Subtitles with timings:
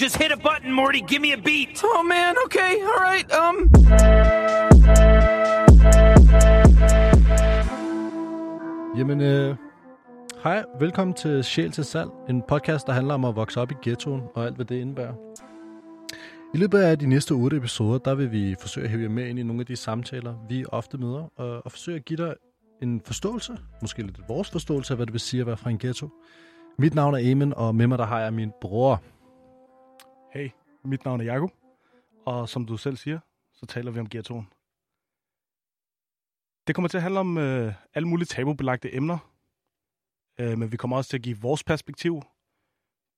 [0.00, 1.00] Just hit a button, Morty.
[1.08, 1.82] Give me a beat.
[1.84, 3.28] Oh man, okay, all right.
[3.42, 3.56] Um.
[8.98, 9.56] Jamen, øh,
[10.42, 13.74] hej, velkommen til Sjæl til Salg, en podcast, der handler om at vokse op i
[13.82, 15.14] ghettoen og alt, hvad det indebærer.
[16.54, 19.28] I løbet af de næste otte episoder, der vil vi forsøge at hæve jer med
[19.28, 22.34] ind i nogle af de samtaler, vi ofte møder, og, og forsøge at give dig
[22.82, 23.52] en forståelse,
[23.82, 26.08] måske lidt vores forståelse af, hvad det vil sige at være fra en ghetto.
[26.78, 29.02] Mit navn er Eamon, og med mig der har jeg min bror.
[30.30, 30.50] Hey,
[30.84, 31.50] mit navn er Jakob,
[32.26, 33.18] og som du selv siger,
[33.52, 34.48] så taler vi om ghettoen.
[36.66, 39.18] Det kommer til at handle om øh, alle mulige tabubelagte emner,
[40.40, 42.22] øh, men vi kommer også til at give vores perspektiv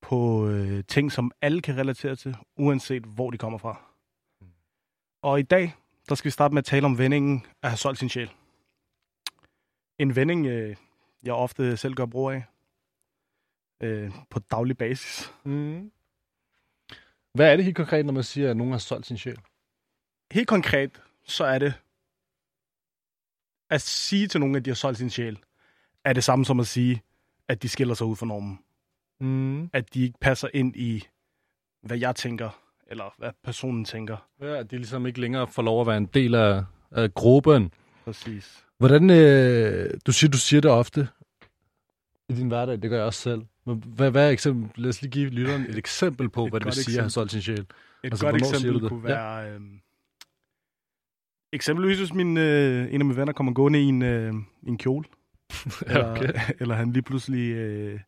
[0.01, 3.83] på øh, ting, som alle kan relatere til, uanset hvor de kommer fra.
[5.23, 5.75] Og i dag,
[6.09, 8.31] der skal vi starte med at tale om vendingen at have solgt sin sjæl.
[9.99, 10.77] En vending, øh,
[11.23, 12.45] jeg ofte selv gør brug af
[13.81, 15.33] øh, på daglig basis.
[15.45, 15.93] Mm.
[17.35, 19.39] Hvad er det helt konkret, når man siger, at nogen har solgt sin sjæl?
[20.33, 21.75] helt konkret, så er det
[23.71, 25.39] at sige til nogen, at de har solgt sin sjæl,
[26.05, 27.03] er det samme som at sige,
[27.49, 28.59] at de skiller sig ud fra normen.
[29.21, 29.71] Mm.
[29.73, 31.09] At de ikke passer ind i,
[31.83, 34.17] hvad jeg tænker, eller hvad personen tænker.
[34.41, 37.73] Ja, de ligesom ikke længere får lov at være en del af, af gruppen.
[38.05, 38.65] Præcis.
[38.79, 41.09] Hvordan, øh, du siger, du siger det ofte
[42.29, 43.43] i din hverdag, det gør jeg også selv.
[43.65, 44.83] Hvad, hvad er eksempel?
[44.83, 47.11] Lad os lige give lytteren et eksempel på, Et hvad det vil sige at have
[47.11, 47.61] solgt sin sjæl.
[47.61, 47.67] Et
[48.05, 49.37] Altså, godt eksempel kunne være...
[49.39, 49.55] Ja.
[49.55, 49.81] Øhm,
[51.53, 54.35] eksempelvis, hvis min, øh, en af mine venner kommer gående i en, øh,
[54.67, 55.05] en kjole.
[55.87, 56.33] eller, okay.
[56.61, 57.51] eller han lige pludselig...
[57.53, 58.01] Øh,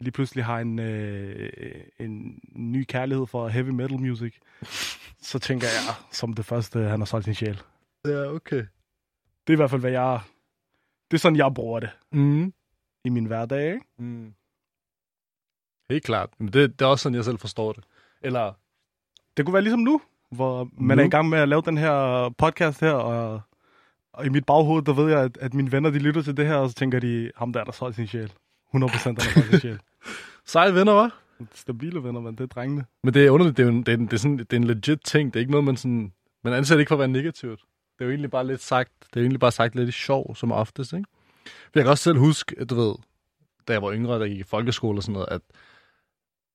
[0.00, 1.50] lige pludselig har en, øh,
[1.98, 4.34] en ny kærlighed for heavy metal music,
[5.20, 7.60] så tænker jeg, som det første, han har solgt sin sjæl.
[8.06, 8.56] Ja, okay.
[9.46, 10.20] Det er i hvert fald, hvad jeg...
[11.10, 12.52] Det er sådan, jeg bruger det Mm.
[13.04, 13.86] i min hverdag, ikke?
[13.98, 14.34] Mm.
[15.92, 16.30] Helt klart.
[16.38, 17.84] Men det, det er også sådan, jeg selv forstår det.
[18.22, 18.52] Eller,
[19.36, 21.02] Det kunne være ligesom nu, hvor man Nu?
[21.02, 23.40] er i gang med at lave den her podcast her, og,
[24.12, 26.46] og i mit baghoved, der ved jeg, at, at mine venner, de lytter til det
[26.46, 28.32] her, og så tænker de, ham der, der har solgt sin sjæl.
[28.74, 29.78] 100% der har solgt sin sjæl.
[30.46, 31.10] seje venner, hva'?
[31.54, 32.84] Stabile venner, men det er drengene.
[33.04, 34.56] Men det er underligt, det er, en, det, er, en- det, er sådan, det er
[34.56, 35.34] en legit ting.
[35.34, 36.12] Det er ikke noget, man sådan...
[36.44, 37.60] Man anser det ikke for at være negativt.
[37.98, 38.90] Det er jo egentlig bare lidt sagt.
[39.00, 41.04] Det er jo egentlig bare sagt lidt i sjov, som oftest, ikke?
[41.44, 42.94] For Jeg kan også selv huske, at du ved,
[43.68, 45.40] da jeg var yngre, der gik i folkeskole og sådan noget, at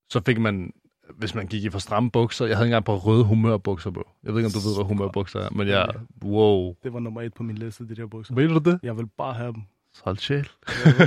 [0.10, 0.74] så fik man,
[1.18, 4.10] hvis man gik i for stramme bukser, jeg havde ikke engang på røde humørbukser på.
[4.24, 5.90] Jeg ved ikke, om du ved, hvad humørbukser er, men jeg,
[6.24, 6.76] wow.
[6.84, 8.36] Det var nummer et på min liste, de der bukser.
[8.36, 8.80] Ved du det?
[8.84, 9.62] Jeg vil bare have dem.
[10.04, 10.50] Hold sjæl.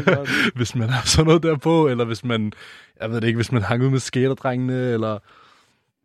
[0.57, 2.53] Hvis man har sådan noget der på, eller hvis man,
[3.01, 5.19] jeg ved det ikke, hvis man hang ud med skaterdrengene, eller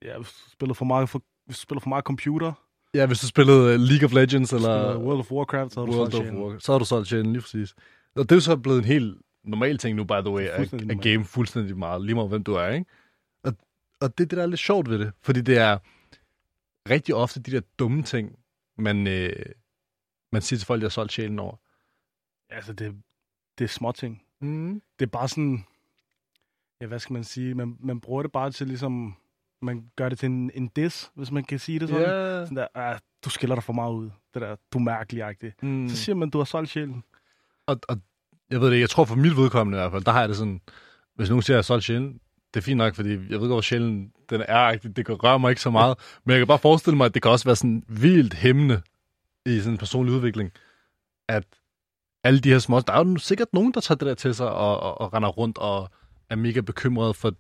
[0.02, 2.52] ja, hvis du spiller for meget, for, hvis du spiller for meget computer,
[2.94, 5.98] ja, hvis du spillede uh, League of Legends, eller World of Warcraft, så har du
[5.98, 7.76] World solgt of så har du solgt sjælen, lige præcis.
[8.16, 10.74] Og det er jo så blevet en helt normal ting nu, by the way, at
[10.74, 10.98] normal.
[11.02, 12.86] game fuldstændig meget, lige meget hvem du er, ikke?
[13.44, 13.54] Og,
[14.02, 15.78] og det er det, der er lidt sjovt ved det, fordi det er
[16.90, 18.40] rigtig ofte de der dumme ting,
[18.78, 19.46] man, øh,
[20.32, 21.56] man siger til folk, der har solgt sjælen over.
[22.50, 22.96] Altså, det,
[23.58, 24.22] det er små ting.
[24.42, 24.82] Mm.
[25.00, 25.66] det er bare sådan,
[26.82, 29.16] ja, hvad skal man sige, man, man bruger det bare til ligesom,
[29.62, 32.04] man gør det til en, en diss, hvis man kan sige det sådan.
[32.04, 32.46] Ja.
[32.46, 34.10] Sådan der, ah, du skiller dig for meget ud.
[34.34, 35.90] Det der, du er mærkelig Mm.
[35.90, 37.04] Så siger man, du har solgt sjælen.
[37.66, 37.98] Og, og
[38.52, 40.38] jeg ved det jeg tror for mit vedkommende i hvert fald, der har jeg det
[40.38, 40.62] sådan,
[41.16, 42.20] hvis nogen siger, at jeg har solgt sjælen,
[42.54, 45.40] det er fint nok, fordi jeg ved godt, hvor sjælen den er, det kan røre
[45.40, 47.56] mig ikke så meget, men jeg kan bare forestille mig, at det kan også være
[47.56, 48.82] sådan vildt hæmmende
[49.46, 50.52] i sådan en personlig udvikling,
[51.28, 51.44] at
[52.24, 54.50] alle de her små, der er jo sikkert nogen, der tager det der til sig
[54.52, 55.90] og, og, og render rundt og
[56.30, 57.34] er mega bekymret for,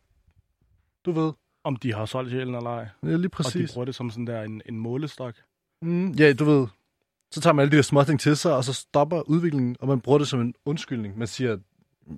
[1.05, 1.31] du ved,
[1.63, 2.87] Om de har solgt sjælen eller ej.
[3.03, 3.73] ja, lige Og de præcis.
[3.73, 5.35] bruger det som sådan der en, en målestok.
[5.81, 6.67] Mm, ja, du ved,
[7.31, 9.87] så tager man alle de der små ting til sig, og så stopper udviklingen, og
[9.87, 11.17] man bruger det som en undskyldning.
[11.17, 11.57] Man siger,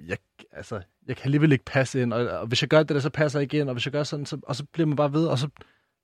[0.08, 0.18] jeg,
[0.52, 3.10] altså, jeg kan alligevel ikke passe ind, og, og hvis jeg gør det der, så
[3.10, 5.14] passer jeg ikke ind, og hvis jeg gør sådan, så, og så bliver man bare
[5.14, 5.50] ved, og så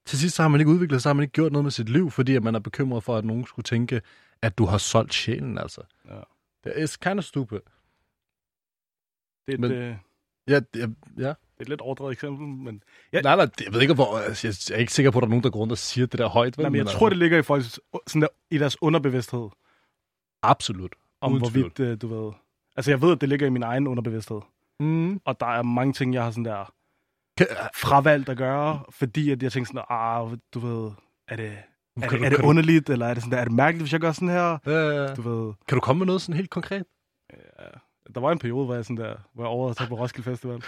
[0.06, 1.72] til sidst så har man ikke udviklet sig, så har man ikke gjort noget med
[1.72, 4.02] sit liv, fordi at man er bekymret for, at nogen skulle tænke,
[4.42, 5.82] at du har solgt sjælen, altså.
[6.10, 6.20] Ja.
[6.64, 7.60] Det er kind of stupid.
[9.48, 9.98] Det er, et, Men- øh, det
[10.48, 10.88] Ja, ja,
[11.18, 11.34] ja.
[11.60, 12.84] Er et lidt overdrevet eksempel, men,
[13.14, 13.22] Ja.
[13.22, 15.30] Nej, nej, jeg ved ikke, hvor, altså, jeg er ikke sikker på, at der er
[15.30, 16.58] nogen, der går rundt og siger det der højt.
[16.58, 16.64] vel?
[16.64, 19.50] nej, men jeg Men tror, altså, det ligger i folks, sådan der, i deres underbevidsthed.
[20.44, 20.96] Absolut.
[21.22, 22.34] Om Uden hvorvidt, øh, du ved...
[22.76, 24.42] Altså, jeg ved, at det ligger i min egen underbevidsthed.
[24.80, 25.20] Mm.
[25.26, 26.74] Og der er mange ting, jeg har sådan der
[27.76, 30.92] fravalgt at gøre, fordi at jeg tænker sådan, ah, du ved,
[31.28, 33.32] er det, er Kan det, du- er kan det du- underligt, eller er det sådan
[33.32, 34.58] der, er det mærkeligt, hvis jeg gør sådan her?
[34.68, 36.84] øh, Du ved, kan du komme med noget sådan helt konkret?
[37.34, 37.66] ja,
[38.16, 40.30] der var en periode, hvor jeg sådan der, hvor jeg overvejede at tage på Roskilde
[40.30, 40.62] Festival.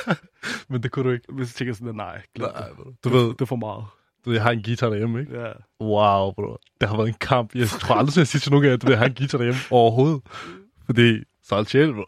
[0.70, 1.32] Men det kunne du ikke.
[1.32, 3.04] Men så tænker jeg sådan der, nej, glem Nej, det.
[3.04, 3.84] du ved, Det er for meget.
[4.24, 5.40] du ved, jeg har en guitar derhjemme, ikke?
[5.40, 5.52] Ja.
[5.80, 6.56] Wow, bro.
[6.80, 7.54] Det har været en kamp.
[7.54, 10.22] Jeg tror aldrig, jeg siger til nogen at jeg har en guitar derhjemme overhovedet.
[10.86, 12.04] Fordi, så er det bro.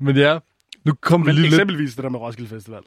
[0.04, 0.38] Men ja,
[0.84, 1.54] Nu kommer vi lige lidt...
[1.54, 2.82] eksempelvis det der med Roskilde Festival.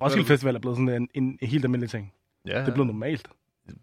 [0.00, 2.12] Roskilde Festival er blevet sådan en, en, en helt almindelig ting.
[2.46, 3.28] Ja, Det er blevet normalt.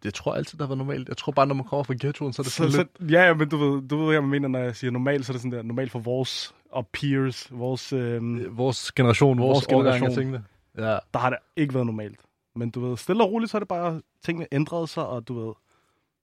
[0.03, 1.07] Jeg tror altid, der var normalt.
[1.07, 3.27] Jeg tror bare, når man kommer fra ghettoen, så er det Så, sådan så, ja,
[3.27, 5.33] ja, men du ved, du ved, hvad jeg mener, når jeg siger normalt, så er
[5.33, 9.67] det sådan der, normalt for vores og peers, vores, øhm, lidt vores generation, vores, Vores
[9.67, 10.17] årgang af generation.
[10.17, 10.43] tingene.
[10.77, 10.97] Ja.
[11.13, 12.19] der har det ikke været normalt.
[12.55, 15.45] Men du ved, stille og roligt, så er det bare, tingene ændret sig, og du
[15.45, 15.53] ved,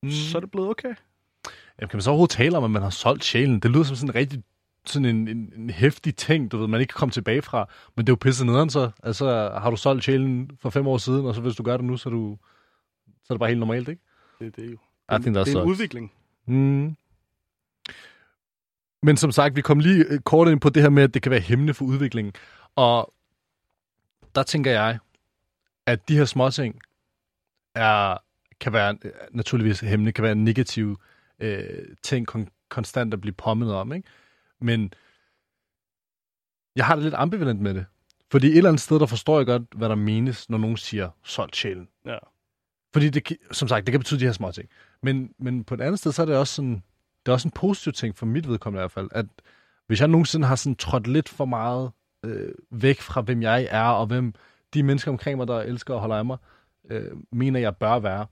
[0.02, 0.11] mm.
[0.11, 0.94] så er det blevet okay.
[1.81, 3.61] Jamen, kan man så overhovedet tale om, at man har solgt sjælen?
[3.61, 4.43] Det lyder som sådan en rigtig
[4.87, 7.69] sådan en, en, en hæftig ting, du ved, man ikke kan komme tilbage fra.
[7.96, 8.90] Men det er jo pisse nederen så.
[9.02, 11.87] Altså, har du solgt sjælen for fem år siden, og så hvis du gør det
[11.87, 12.38] nu, så er, du,
[13.28, 14.02] så er det bare helt normalt, ikke?
[14.38, 14.78] Det, det er jo
[15.19, 15.70] I think that det er en sucks.
[15.70, 16.12] udvikling.
[16.46, 16.96] Mm.
[19.02, 21.22] Men som sagt, vi kom lige øh, kort ind på det her med, at det
[21.22, 22.32] kan være hæmmende for udviklingen.
[22.76, 23.14] Og
[24.34, 24.98] der tænker jeg,
[25.86, 26.80] at de her småting
[27.75, 28.16] er,
[28.60, 30.96] kan være øh, naturligvis hæmmende, kan være negative
[31.38, 33.92] øh, ting kon- konstant at blive pommet om.
[33.92, 34.08] Ikke?
[34.60, 34.92] Men
[36.76, 37.86] jeg har det lidt ambivalent med det.
[38.30, 41.10] Fordi et eller andet sted, der forstår jeg godt, hvad der menes, når nogen siger,
[41.22, 41.88] solgt sjælen.
[42.04, 42.19] Ja.
[42.93, 44.69] Fordi det, som sagt, det kan betyde de her små ting.
[45.02, 46.75] Men, men på et andet sted, så er det også sådan,
[47.26, 49.26] det er også en positiv ting for mit vedkommende i hvert fald, at
[49.87, 51.90] hvis jeg nogensinde har sådan trådt lidt for meget
[52.25, 54.35] øh, væk fra, hvem jeg er, og hvem
[54.75, 56.37] de mennesker omkring mig, der elsker og holder af mig,
[56.90, 58.26] øh, mener, jeg bør være,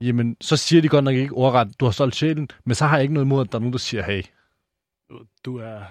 [0.00, 2.96] jamen, så siger de godt nok ikke ordret, du har solgt sjælen, men så har
[2.96, 4.22] jeg ikke noget imod, at der er nogen, der siger, hey,
[5.10, 5.82] Du- Du er,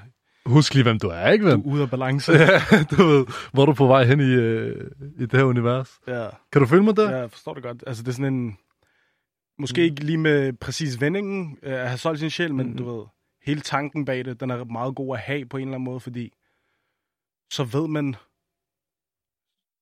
[0.49, 1.59] husk lige, hvem du er, ikke du ven?
[1.59, 2.31] er ude af balance.
[2.43, 2.59] Ja,
[2.91, 5.99] du ved, hvor er du på vej hen i, øh, i det her univers.
[6.07, 6.29] ja.
[6.51, 7.09] Kan du følge mig der?
[7.11, 7.83] Ja, jeg forstår det godt.
[7.87, 8.57] Altså, det er sådan en...
[9.59, 12.77] Måske ikke lige med præcis vendingen øh, at have solgt sin sjæl, men Mhm.
[12.77, 13.05] du ved,
[13.45, 15.99] hele tanken bag det, den er meget god at have på en eller anden måde,
[15.99, 16.33] fordi
[17.51, 18.15] så ved man,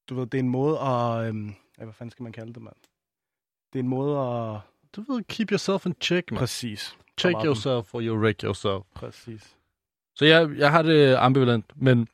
[0.09, 1.27] du ved, det er en måde at...
[1.27, 1.47] Øhm,
[1.77, 2.75] ja, hvad fanden skal man kalde det, mand?
[3.73, 4.59] Det er en måde at...
[4.95, 6.37] Du ved, keep yourself in check, man.
[6.39, 6.97] Præcis.
[7.19, 8.83] Check yourself, or you wreck yourself.
[8.95, 9.56] Præcis.
[10.17, 12.07] Så jeg, jeg har det ambivalent, men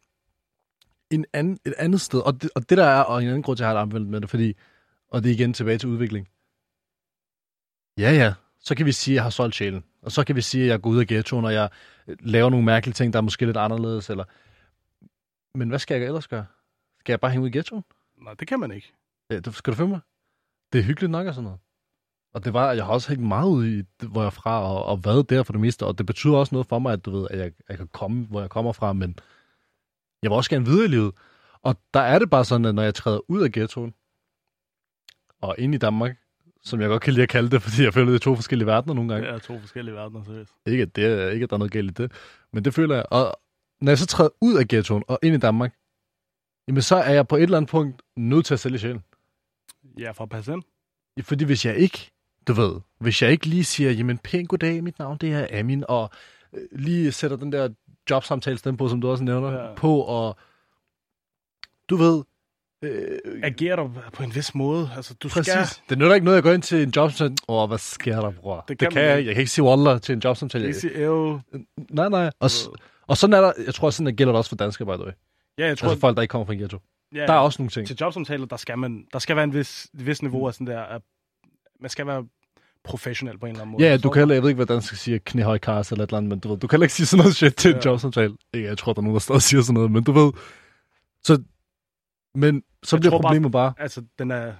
[1.09, 3.57] en anden, et andet sted, og det, og det der er, og en anden grund
[3.57, 4.53] til, at jeg har det ambivalent med det, fordi,
[5.07, 6.27] og det er igen tilbage til udvikling.
[7.97, 9.83] Ja, ja, så kan vi sige, at jeg har solgt sjælen.
[10.01, 11.69] Og så kan vi sige, at jeg går ud af ghettoen, og jeg
[12.07, 14.09] laver nogle mærkelige ting, der er måske lidt anderledes.
[14.09, 14.23] Eller...
[15.57, 16.45] Men hvad skal jeg ellers gøre?
[16.99, 17.83] Skal jeg bare hænge ud i ghettoen?
[18.17, 18.94] Nej, det kan man ikke.
[19.29, 19.99] Ja, det, skal du følge mig?
[20.73, 21.59] Det er hyggeligt nok og sådan noget.
[22.33, 24.85] Og det var, jeg har også hængt meget ud i, hvor jeg er fra, og,
[24.85, 25.85] og været der for det meste.
[25.85, 28.25] Og det betyder også noget for mig, at du ved, at jeg, jeg kan komme,
[28.25, 29.15] hvor jeg kommer fra, men
[30.24, 31.13] jeg vil også gerne videre i livet.
[31.62, 33.94] Og der er det bare sådan, at når jeg træder ud af ghettoen,
[35.41, 36.18] og ind i Danmark,
[36.63, 38.68] som jeg godt kan lide at kalde det, fordi jeg føler, det er to forskellige
[38.68, 39.27] verdener nogle gange.
[39.27, 40.51] Er to forskellige verdener, seriøst.
[40.65, 42.12] Ikke, at det er, ikke, at der er noget galt i det,
[42.53, 43.06] men det føler jeg.
[43.12, 43.39] Og
[43.81, 45.74] når jeg så træder ud af ghettoen og ind i Danmark,
[46.68, 49.03] jamen så er jeg på et eller andet punkt nødt til at sælge sjælen.
[50.00, 50.63] Ja, for at passe ind.
[51.18, 52.12] Ja, Fordi hvis jeg ikke,
[52.48, 55.84] du ved, hvis jeg ikke lige siger, jamen pæn goddag, mit navn det er Amin,
[55.88, 56.10] og
[56.54, 57.69] øh, lige sætter den der
[58.10, 59.74] jobsamtale stemme på, som du også nævner, Ja.
[59.75, 60.38] på, og
[61.90, 62.24] du ved,
[62.81, 64.90] øh, Agerer du på en vis måde?
[64.95, 65.54] Altså, du præcis.
[65.54, 65.84] skal...
[65.90, 68.56] Det nytter ikke noget, jeg går ind til en jobsamtale, åh, hvad sker der, bror?
[68.56, 69.25] Det, Det det kan kan, jeg.
[69.25, 70.68] Jeg kan ikke sige Wallah til en jobsamtale.
[70.68, 71.40] Ikke sige, "Ew."
[71.90, 72.31] Nej, nej.
[72.40, 72.50] Og,
[73.07, 75.06] og sådan er der, jeg tror, sådan det gælder det også for danskere, by the
[75.06, 75.12] way.
[75.57, 76.78] Ja, jeg tror, Altså folk, der ikke kommer fra en ghetto.
[77.16, 77.88] ja, Der er også nogle ting.
[77.88, 80.81] til jobsamtaler, der skal man, der skal være en vis, vis niveau af sådan der,
[80.81, 81.01] at
[81.83, 82.25] man skal være
[82.83, 83.83] professionel på en eller anden måde.
[83.83, 86.07] Ja, du kan heller, jeg ved ikke, hvordan jeg skal sige, knæhøj kars eller et
[86.09, 87.77] eller andet, men du ved, du kan heller ikke sige sådan noget shit til en
[87.83, 87.89] Ja.
[87.89, 88.38] jobsamtale.
[88.53, 90.31] Ikke, jeg tror, der er nogen, der stadig siger sådan noget, men du ved.
[91.24, 91.44] Så,
[92.35, 94.54] men så Jeg bliver tror bare- problemet bare, Altså, den er,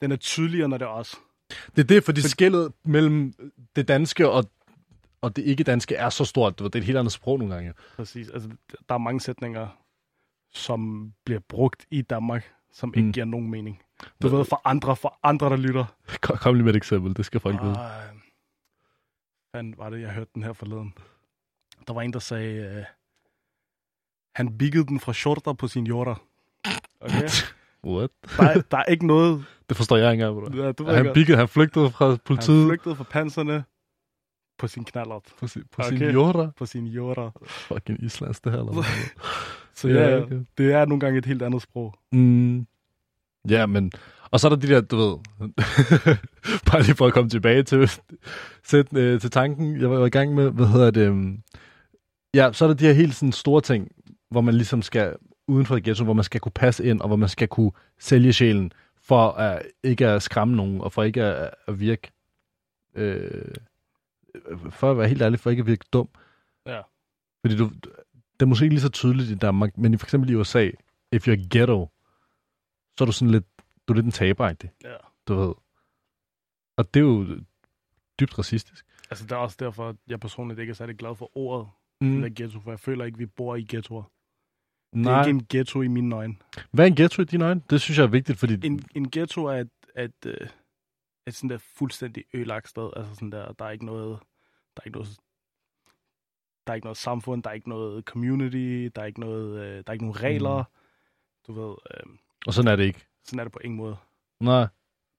[0.00, 1.14] den er tydeligere, når det er os.
[1.76, 3.32] det er det, fordi skældet mellem
[3.76, 4.44] det danske og,
[5.20, 6.58] og det ikke-danske er så stort.
[6.58, 7.72] Du ved, det er et helt andet sprog nogle gange.
[7.96, 8.28] Præcis.
[8.28, 8.48] Altså,
[8.88, 9.68] der er mange sætninger,
[10.52, 13.12] som bliver brugt i Danmark, som ikke Mm.
[13.12, 13.80] giver nogen mening.
[14.22, 15.84] Du ved, for andre, for andre, der lytter.
[16.20, 17.76] Kom, kom lige med et eksempel, det skal folk vide.
[19.52, 20.94] Hvad var det, jeg hørte den her forleden?
[21.86, 22.84] Der var en, der sagde, øh,
[24.36, 26.14] han biggede den fra shorter på sin jorder.
[27.00, 27.28] Okay?
[27.86, 28.10] What?
[28.36, 29.44] Der, er, der er ikke noget...
[29.68, 30.62] Det forstår jeg ikke engang, bro.
[30.62, 33.64] Ja, du ved Han biggede, han flygtede fra Han politiet flygtede fra panserne
[34.58, 35.22] på sin knallert.
[35.38, 35.98] på, sin, på Okay.
[35.98, 36.50] sin jorder.
[36.50, 37.30] På sin jorder.
[37.46, 38.58] Fucking islands, det her.
[38.60, 38.82] Eller?
[39.74, 40.40] Så ja, okay.
[40.58, 41.94] det er nogle gange et helt andet sprog.
[42.12, 42.66] Mm.
[43.50, 43.92] Ja, men...
[44.30, 45.18] Og så er der de der, du ved...
[46.70, 47.90] bare lige for at komme tilbage til,
[48.64, 51.06] sæt, øh, til tanken, jeg var i gang med, hvad hedder det...
[51.06, 51.42] øhm,
[52.34, 53.88] Ja, så er der de her helt sådan store ting,
[54.30, 55.16] hvor man ligesom skal
[55.48, 58.32] uden for ghetto, hvor man skal kunne passe ind, og hvor man skal kunne sælge
[58.32, 58.72] sjælen,
[59.02, 62.12] for at ikke at skræmme nogen, og for ikke at, at virke...
[62.94, 63.54] Øh,
[64.70, 66.08] for at være helt ærlig, for ikke at virke dum.
[66.66, 66.80] Ja.
[67.46, 67.70] Fordi du,
[68.32, 70.70] det er måske ikke lige så tydeligt i Danmark, men for eksempel i USA,
[71.12, 71.90] if you're ghetto,
[72.98, 73.44] så er du sådan lidt,
[73.88, 74.96] du er lidt en taber Ja.
[75.28, 75.54] du ved.
[76.76, 77.40] Og det er jo
[78.20, 78.86] dybt racistisk.
[79.10, 81.68] Altså, det er også derfor, at jeg personligt ikke er særlig glad for ordet
[82.00, 82.08] Mm.
[82.08, 82.34] mm.
[82.34, 84.02] ghetto, for jeg føler ikke, vi bor i ghettoer.
[84.94, 86.36] Det er ikke en ghetto i mine øjne.
[86.70, 87.62] Hvad er en ghetto i dine øjne?
[87.70, 88.66] Det synes jeg er vigtigt, fordi...
[88.66, 90.48] En, en ghetto er et, et, øh,
[91.26, 92.90] et sådan der fuldstændig ødelagt sted.
[92.96, 94.18] Altså sådan der, der er ikke noget,
[94.76, 95.18] der er ikke noget,
[96.66, 99.76] der er ikke noget samfund, der er ikke noget community, der er ikke noget, øh,
[99.76, 100.58] der er ikke nogen regler.
[100.58, 100.64] Mm.
[101.46, 103.00] Du ved, øh, Og sådan er det ikke.
[103.24, 103.96] sådan er det på ingen måde.
[104.40, 104.66] Nej.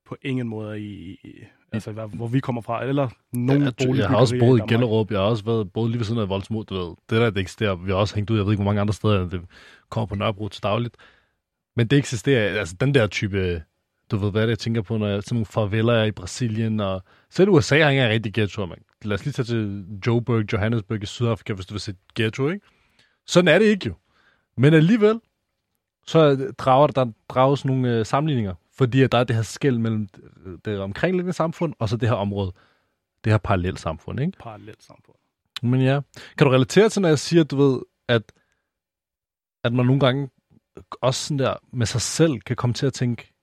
[0.05, 1.33] På ingen måde i, i
[1.71, 4.63] altså hvor- hvor vi kommer fra, eller nogen Jeg, jeg, jeg har også boet i.
[4.73, 5.11] Gellerup.
[5.11, 6.87] Jeg har også været boet lige ved siden af Voldsmod, du ved.
[7.09, 7.75] Det der, det eksisterer.
[7.75, 9.29] Vi har også hængt ud, jeg ved ikke, hvor mange andre steder.
[9.29, 9.41] Det
[9.89, 10.97] kommer på Nørrebro til dagligt.
[11.75, 13.63] Men det eksisterer, altså den der type,
[14.11, 17.03] du ved, hvad det, jeg tænker på, når jeg sådan nogle faveler i Brasilien, og
[17.29, 18.77] selv USA har ikke rigtig ghetto, man.
[19.03, 22.65] Lad os lige tage til Joburg, Johannesburg i Sydafrika, hvis du vil se ghetto, ikke?
[23.27, 23.93] Sådan er det ikke jo.
[24.57, 25.19] Men alligevel,
[26.07, 29.77] så drager der, der drages nogle øh, sammenligninger, fordi at der er det her skæld
[29.77, 30.07] mellem
[30.45, 32.51] øh, det omkringliggende samfund, og så det her område,
[33.23, 34.37] det her parallelt samfund, ikke?
[34.39, 35.15] Parallelt samfund.
[35.61, 36.01] Men ja,
[36.37, 38.31] kan du relatere til, når jeg siger, du ved, at,
[39.63, 40.29] at man nogle gange
[41.01, 43.33] også sådan der med sig selv kan komme til at tænke,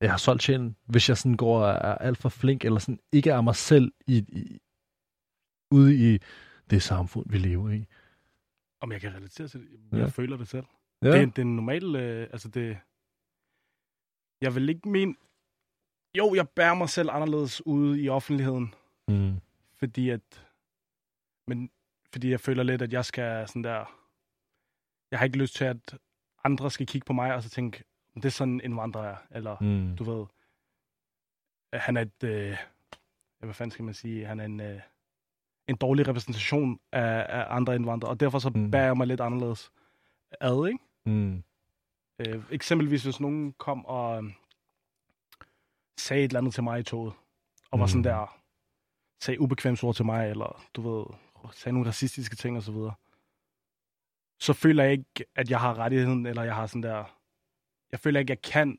[0.00, 2.98] jeg har solgt sjælen, hvis jeg sådan går og er alt for flink, eller sådan
[3.12, 4.60] ikke er mig selv i, i,
[5.70, 6.18] ude i
[6.70, 7.84] det samfund, vi lever i.
[8.80, 9.68] Om jeg kan relatere til det?
[9.92, 10.06] Jeg Ja.
[10.06, 10.64] føler det selv.
[11.02, 12.78] Ja, Det, er- det er normalt, øh, altså det...
[14.40, 15.14] Jeg vil ikke mene...
[16.18, 18.74] Jo, jeg bærer mig selv anderledes ude i offentligheden,
[19.08, 19.36] mm.
[19.74, 20.46] fordi at...
[21.48, 21.70] Men
[22.12, 23.84] fordi jeg føler lidt, at jeg skal sådan der...
[25.10, 25.98] Jeg har ikke lyst til, at
[26.44, 29.56] andre skal kigge på mig og så tænke, det er sådan en indvandrer er, eller
[29.60, 29.96] Mm.
[29.96, 30.26] du ved,
[31.72, 32.56] han er et, øh,
[33.38, 34.80] hvad fanden skal man sige, han er en, øh,
[35.68, 38.70] en dårlig repræsentation af, af andre indvandrere, og derfor så Mm.
[38.70, 39.72] bærer jeg mig lidt anderledes
[40.40, 40.78] ad, ikke?
[41.08, 41.42] Mm.
[42.18, 44.32] Øh, eksempelvis hvis nogen kom og øh,
[45.98, 47.12] sagde et eller andet til mig i toget,
[47.70, 47.88] og var Mm.
[47.88, 48.38] sådan der,
[49.20, 51.04] sagde ubekvemsord til mig, eller du ved,
[51.52, 52.94] sagde nogle racistiske ting og så videre,
[54.40, 57.04] så føler jeg ikke, at jeg har rettigheden, eller jeg har sådan der,
[57.92, 58.78] jeg føler ikke, at jeg kan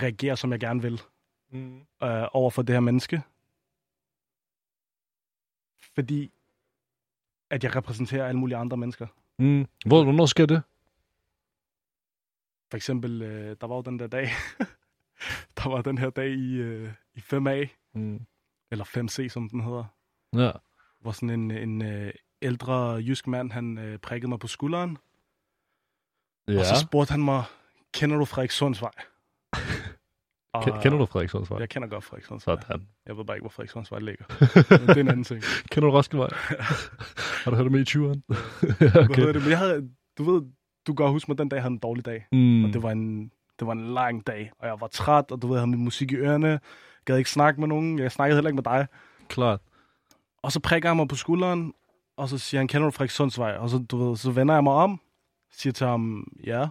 [0.00, 1.00] reagere, som jeg gerne vil
[1.50, 1.78] Mm.
[2.02, 3.22] øh, over for det her menneske.
[5.94, 6.32] Fordi
[7.50, 9.06] at jeg repræsenterer alle mulige andre mennesker.
[9.38, 9.66] Mm.
[9.86, 10.62] Hvor, hvornår sker det?
[12.72, 14.28] For eksempel, øh, der var jo den der dag,
[15.58, 18.20] der var den her dag i, øh, i 5A, Mm.
[18.70, 19.84] eller 5C, som den hedder,
[20.36, 20.50] Ja.
[21.00, 22.12] hvor sådan en, en øh,
[22.42, 24.98] ældre jysk mand, han øh, prikkede mig på skulderen,
[26.48, 26.58] ja.
[26.58, 27.44] og så spurgte han mig,
[27.94, 28.90] kender du Frederikssundsvej?
[30.54, 31.58] Og, Ke- Kender du Frederikssundsvej?
[31.58, 32.56] Jeg kender godt Frederikssundsvej.
[32.62, 32.88] Sådan.
[33.06, 34.24] Jeg ved bare ikke, hvor Frederikssundsvej ligger.
[34.80, 35.42] Men det er en anden ting.
[35.70, 36.28] Kender du Roskildevej?
[37.44, 38.20] har du hørt det med i 20'eren?
[38.78, 39.14] Hvad okay.
[39.16, 39.42] hedder det?
[39.42, 40.42] Men jeg havde, du ved,
[40.86, 42.26] du kan godt huske mig, den dag jeg havde en dårlig dag.
[42.32, 42.64] Mm.
[42.64, 45.46] Og det var en, det var en lang dag, og jeg var træt, og du
[45.46, 46.48] ved, jeg havde min musik i ørerne.
[46.48, 46.60] Jeg
[47.04, 47.98] gad ikke snakke med nogen.
[47.98, 48.86] Jeg snakkede heller ikke med dig.
[49.28, 49.60] Klart.
[50.42, 51.72] Og så prikker han mig på skulderen,
[52.16, 53.52] og så siger han, kender du Frederikssundsvej?
[53.52, 55.00] Og så, du ved, så vender jeg mig om,
[55.52, 56.66] siger til ham, ja.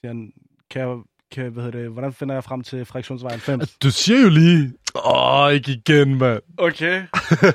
[0.00, 0.32] Siger han,
[0.70, 0.98] kan jeg,
[1.30, 3.78] kan, hvad hedder det, hvordan finder jeg frem til Frederikssundsvej 90?
[3.78, 4.72] Du siger jo lige,
[5.04, 6.42] åh, ikke igen, mand.
[6.58, 7.06] Okay.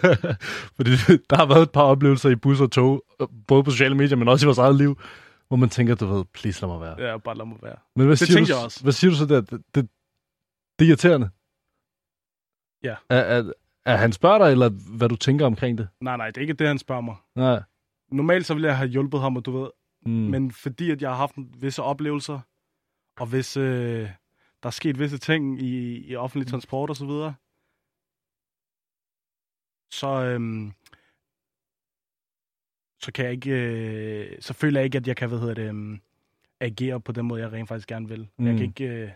[0.76, 0.92] Fordi
[1.30, 3.04] der har været et par oplevelser i bus og tog,
[3.48, 5.00] både på sociale medier, men også i vores eget liv,
[5.50, 7.02] hvor man tænker, du ved, please lad mig være.
[7.02, 7.76] Ja, bare lad mig være.
[7.96, 8.84] Men hvad Det siger tænkte du, jeg også.
[8.84, 9.42] Hvad siger du så der?
[9.42, 9.90] Det, det,
[10.80, 11.30] det er irriterende.
[12.84, 12.96] Ja.
[13.10, 13.52] Er, er,
[13.86, 15.90] er han spørger dig, eller hvad du tænker omkring det?
[16.02, 17.16] Nej, nej, det er ikke det, han spørger mig.
[17.36, 17.64] Nej.
[18.12, 19.70] Normalt så ville jeg have hjulpet ham, og du ved,
[20.06, 20.12] Mm.
[20.12, 22.40] Men fordi at jeg har haft visse oplevelser,
[23.20, 24.10] og hvis øh,
[24.64, 27.36] der er sket visse ting i, i offentlig transport og så videre,
[29.92, 30.74] så, øhm,
[33.02, 35.68] så kan jeg ikke, øh, så føler jeg ikke, at jeg kan, hvad hedder det,
[35.70, 36.00] øhm,
[36.62, 38.28] agere på den måde, jeg rent faktisk gerne vil.
[38.38, 38.46] Mm.
[38.46, 38.58] Jeg Mm.
[38.58, 38.86] kan ikke...
[38.86, 39.10] Øh,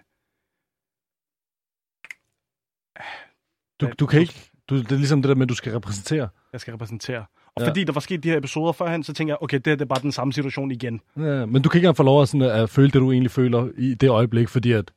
[3.81, 4.49] du, du kan ikke...
[4.69, 6.29] Du, det er ligesom det der med, at du skal repræsentere.
[6.53, 7.17] jeg skal repræsentere.
[7.19, 7.25] Og
[7.57, 7.63] Ja.
[7.63, 7.69] ja.
[7.69, 9.81] fordi der var sket de her episoder førhen, så tænker jeg, okay, det, her, det
[9.81, 11.01] er bare den samme situation igen.
[11.17, 13.31] Ja, men du kan ikke engang få lov at, sådan, at føle det, du egentlig
[13.31, 14.91] føler i det øjeblik, fordi at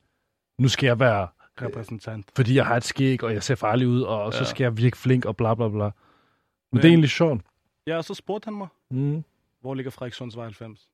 [0.58, 1.28] nu skal jeg være
[1.62, 2.26] Repræsentant.
[2.36, 4.44] fordi jeg har et skæg, og jeg ser farlig ud, og så Ja.
[4.44, 5.84] skal jeg virke flink, og bla bla bla.
[5.84, 5.92] Men
[6.72, 7.40] Men- det er egentlig sjovt.
[7.86, 9.24] Ja, og så spurgte han mig, Mm.
[9.60, 10.90] hvor ligger Frederikssundsvej 90?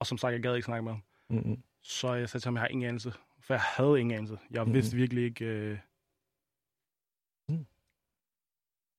[0.00, 1.02] Og som sagt, jeg gad ikke snakke med ham.
[1.30, 1.62] Mm.
[1.82, 3.12] Så jeg sagde til ham, jeg har ingen anelse.
[3.40, 4.38] For jeg havde ingen anelse.
[4.50, 4.74] Jeg Mhm.
[4.74, 5.44] vidste virkelig ikke...
[5.44, 5.78] Øh...
[7.48, 7.66] Mm.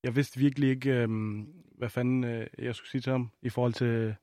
[0.03, 1.09] Jeg vidste virkelig ikke, øh,
[1.77, 4.15] hvad fanden øh, jeg skulle sige til ham, i forhold til...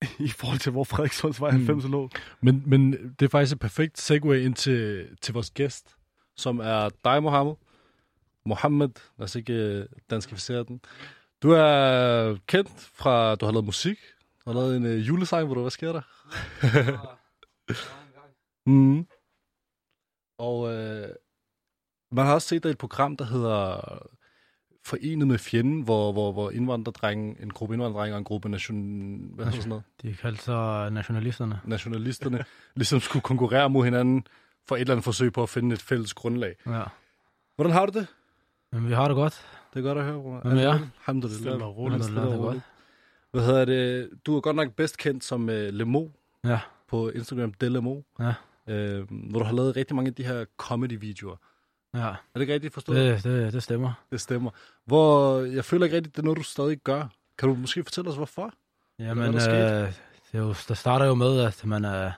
[0.28, 1.56] I forhold til, hvor Frederikssundsvej Mm.
[1.56, 2.10] 90 lå.
[2.40, 5.96] Men, men det er faktisk et perfekt segue ind til, til vores gæst,
[6.36, 7.54] som er dig, Mohammed.
[8.46, 8.88] Mohammed,
[9.18, 10.80] lad os ikke øh, danskificere den.
[11.42, 13.98] Du er kendt fra, du har lavet musik.
[14.44, 16.02] Du har lavet en øh, julesang, hvor du, hvad sker der?
[18.70, 19.06] mm.
[20.38, 21.08] Og øh,
[22.12, 23.80] man har også set dig i et program, der hedder
[24.84, 28.76] forenet med fjenden, hvor, hvor, hvor indvandrerdrenge, en gruppe indvandrerdrenge og en gruppe nation,
[29.34, 31.60] hvad hedder sådan noget, De kaldte sig nationalisterne.
[31.64, 32.44] nationalisterne,
[32.76, 34.26] ligesom skulle konkurrere mod hinanden
[34.68, 36.54] for et eller andet forsøg på at finde et fælles grundlag.
[36.66, 36.82] Ja.
[37.56, 38.06] Hvordan har du det?
[38.72, 39.40] Men vi har det godt.
[39.74, 40.40] Det er godt at høre, bror.
[40.40, 40.78] Hvad med jer?
[40.98, 41.40] Alhamdulillah.
[41.40, 41.94] Stille og roligt.
[42.04, 42.60] Alhamdulillah, det er godt.
[43.32, 44.10] Hvad hedder det?
[44.26, 46.08] Du er godt nok bedst kendt som uh, Lemo
[46.44, 46.58] Ja.
[46.88, 48.00] på Instagram, Delemo.
[48.20, 48.32] Ja.
[48.68, 51.36] Øh, hvor du har lavet rigtig mange af de her comedy-videoer.
[51.94, 52.98] Ja, Er det ikke rigtigt forstået?
[52.98, 53.92] det, det, det stemmer.
[54.12, 54.50] Det stemmer.
[54.84, 57.06] Hvor jeg føler ikke rigtigt, det er noget, du stadig gør.
[57.38, 58.52] Kan du måske fortælle os, hvorfor?
[58.98, 59.94] Jamen, Hvad øh, er det,
[60.32, 62.10] er jo, det starter jo med, at man øh,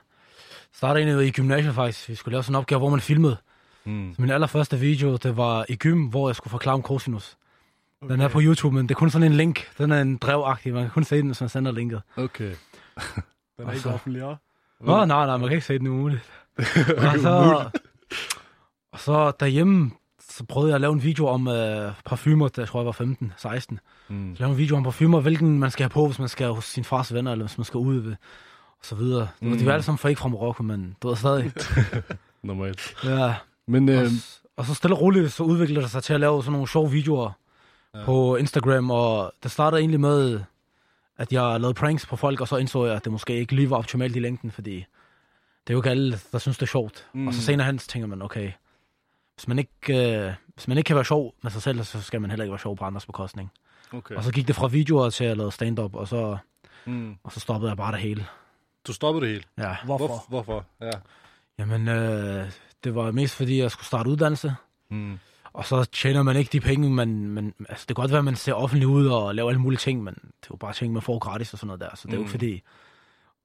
[0.73, 2.09] starter egentlig i gymnasiet faktisk.
[2.09, 3.37] Vi skulle lave sådan en opgave, hvor man filmede.
[3.85, 4.13] Mm.
[4.15, 7.37] Så min allerførste video, det var i gym, hvor jeg skulle forklare om cosinus.
[8.01, 8.13] Okay.
[8.13, 9.67] Den er på YouTube, men det er kun sådan en link.
[9.77, 10.73] Den er en drevagtig.
[10.73, 12.01] Man kan kun se den, hvis man sender linket.
[12.17, 12.43] Okay.
[13.57, 14.33] Den er Og ikke så- offentlig, ja.
[14.81, 16.21] Nå, nej, nej, man kan ikke se den umuligt.
[16.97, 17.65] og, så,
[18.91, 19.91] og så derhjemme,
[20.29, 22.91] så prøvede jeg at lave en video om øh, parfumer, da jeg tror, jeg var
[22.91, 23.79] 15, 16.
[24.09, 24.35] Mm.
[24.35, 26.65] Så lave en video om parfumer, hvilken man skal have på, hvis man skal hos
[26.65, 28.11] sin fars venner, eller hvis man skal ud ved,
[28.79, 29.19] og så videre.
[29.39, 29.57] Det var, Mm.
[29.57, 31.51] De var alle sammen fake fra Marokko, men du ved stadig.
[32.43, 32.95] Normalt.
[33.03, 33.33] ja.
[33.69, 36.19] Men Og, øh, s- og så stille og roligt, så udviklede det sig til at
[36.19, 37.31] lave sådan nogle sjove videoer
[37.95, 38.05] Ja.
[38.05, 40.41] på Instagram, og det startede egentlig med,
[41.17, 43.69] at jeg lavede pranks på folk, og så indså jeg, at det måske ikke lige
[43.69, 44.75] var optimalt i længden, fordi
[45.67, 47.07] det er jo ikke alle, der synes, det er sjovt.
[47.13, 47.21] Mm.
[47.21, 47.27] Mm.
[47.27, 48.51] Og så senere hen, så tænker man, okay,
[49.35, 52.21] hvis man, ikke, øh, hvis man ikke kan være sjov med sig selv, så skal
[52.21, 53.51] man heller ikke være sjov på andres bekostning.
[53.93, 54.15] okay.
[54.15, 56.37] Og så gik det fra videoer til at lave stand-up, og så,
[56.85, 57.15] Mm.
[57.23, 58.25] og så stoppede jeg bare det hele.
[58.87, 59.43] Du stoppede det hele.
[59.69, 59.75] Ja.
[59.85, 60.07] Hvorfor?
[60.07, 60.65] Hvor, hvorfor?
[60.81, 60.91] Ja.
[61.59, 62.51] Jamen, øh,
[62.83, 64.55] det var mest fordi, jeg skulle starte uddannelse.
[64.91, 65.19] Mm.
[65.53, 68.25] Og så tjener man ikke de penge, man, man, altså det kan godt være, at
[68.25, 70.93] man ser offentligt ud og laver alle mulige ting, men det er jo bare ting,
[70.93, 72.23] man får gratis og sådan noget der, så det er jo Mm.
[72.23, 72.61] ikke fordi,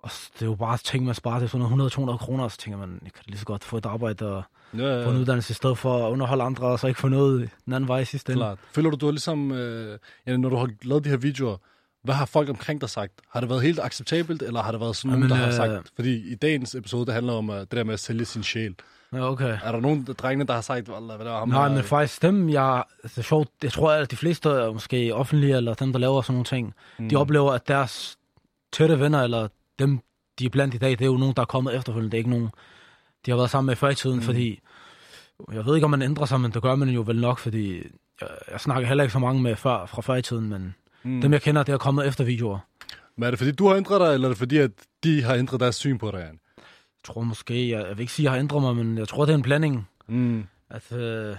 [0.03, 2.59] og det er jo bare ting, man sparer til sådan noget 100-200 kroner, og så
[2.59, 4.43] tænker man, jeg kan lige så godt få et arbejde og
[4.75, 7.09] Ja, få en ja, uddannelse i stedet for at underholde andre, og så ikke få
[7.09, 8.41] noget den anden vej i sidste ende.
[8.41, 8.59] klart.
[8.73, 11.57] Føler du, du har ligesom, øh, ja, når du har lavet de her videoer,
[12.03, 13.13] hvad har folk omkring dig sagt?
[13.31, 15.73] Har det været helt acceptabelt, eller har det været sådan nogen, Jamen, der har øh,
[15.79, 15.93] sagt...
[15.97, 18.75] Fordi i dagens episode, det handler om uh, det der med at sælge sin sjæl.
[19.13, 19.59] Ja, okay.
[19.65, 21.75] Er der nogen af drengene, der har sagt, "Wallah, hvad der er ham Nej, her?"
[21.75, 25.57] men faktisk dem, jeg, det er sjovt, jeg tror, at de fleste, er måske offentlige,
[25.57, 27.09] eller dem, der laver sådan nogle ting, mm.
[27.09, 28.19] de oplever, at deres
[28.73, 30.01] tætte venner, eller dem,
[30.39, 32.11] de er blandt i dag, det er jo nogen, der er kommet efterfølgende.
[32.11, 32.51] Det er ikke nogen,
[33.27, 34.23] de har været sammen med før i tiden, mm.
[34.23, 34.61] fordi
[35.53, 37.77] jeg ved ikke, om man ændrer sig, men det gør man jo vel nok, fordi
[38.21, 41.21] jeg, jeg snakker heller ikke så mange med før, fra før i tiden, men mm.
[41.21, 42.59] dem, jeg kender, det er kommet efter videoer.
[43.17, 44.71] Men er det fordi, du har ændret dig, eller er det fordi, at
[45.05, 46.19] de har ændret deres syn på dig?
[46.19, 46.39] Jan?
[47.05, 49.09] Jeg tror måske, jeg, jeg vil ikke sige, at jeg har ændret mig, men jeg
[49.09, 49.89] tror, det er en blanding.
[50.09, 50.45] Mm.
[50.71, 51.37] At, øh,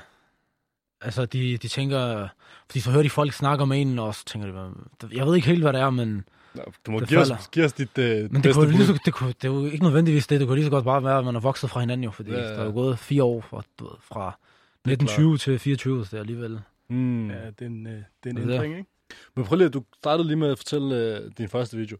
[1.01, 2.27] altså, de, de tænker...
[2.69, 4.71] Fordi så hører de folk snakke med en, og så tænker de...
[5.17, 6.25] Jeg ved ikke helt, hvad det er, men...
[6.55, 8.77] Nå, Du må Det give os, give os dit uh, Men det, bedste kunne, lige
[8.77, 8.85] bud.
[8.85, 10.39] så, det, kunne, det er jo ikke nødvendigvis det.
[10.39, 12.11] Det kunne lige så godt bare være, at man er vokset fra hinanden jo.
[12.11, 14.39] Fordi Ja, ja, der er jo gået fire år fra, du ved, fra
[14.85, 16.59] Det er 1920 til 24, så det er alligevel...
[16.89, 17.29] Mm.
[17.29, 18.89] Ja, det er en, øh, det er en er ændring, ikke?
[19.35, 21.97] Men prøv lige, du startede lige med at fortælle uh, din første video.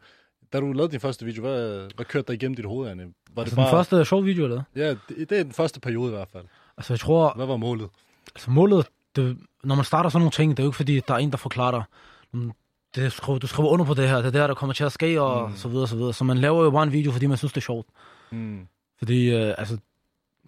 [0.54, 3.04] Da du lavede din første video, hvad, hvad kørte der igennem dit hoved, Anne?
[3.36, 4.64] Var Altså, den første sjov video, eller?
[4.76, 6.46] Ja, det, det er den første periode i hvert fald.
[6.78, 7.34] Altså, jeg tror...
[7.36, 7.90] Hvad var målet?
[8.36, 8.88] Altså, målet...
[9.16, 11.32] Det, når man starter sådan nogle ting, det er jo ikke fordi, der er en,
[11.32, 11.84] der forklarer dig.
[12.32, 12.52] "Mm,
[12.96, 14.92] Det, skriver, du skriver under på det her, det er der, der kommer til at
[14.92, 15.56] ske, og Mm.
[15.56, 16.14] så videre, så videre.
[16.14, 17.88] Så man laver jo bare en video, fordi man synes, det er sjovt.
[18.32, 18.68] Mm.
[18.98, 19.78] Fordi, øh, altså,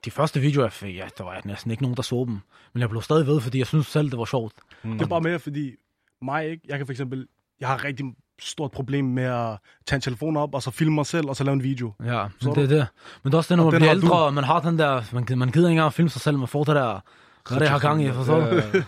[0.05, 2.39] de første videoer, jeg fik, ja, der var næsten ikke nogen, der så dem.
[2.73, 4.53] Men jeg blev stadig ved, fordi jeg synes selv, det var sjovt.
[4.83, 4.91] Mm.
[4.91, 5.75] Det er bare mere, fordi
[6.21, 7.27] mig ikke, jeg kan for eksempel,
[7.59, 8.05] jeg har rigtig
[8.41, 11.43] stort problem med at tage en telefon op, og så filme mig selv, og så
[11.43, 11.93] lave en video.
[12.05, 12.87] Ja, Så men det er det.
[13.23, 14.13] Men det er også det, når Og man den bliver har ældre, du.
[14.13, 16.47] og man har den der, man, man gider ikke engang at filme sig selv, man
[16.47, 16.99] får det der,
[17.49, 18.37] hvad det, har gang i, forstår?
[18.37, 18.61] Ja,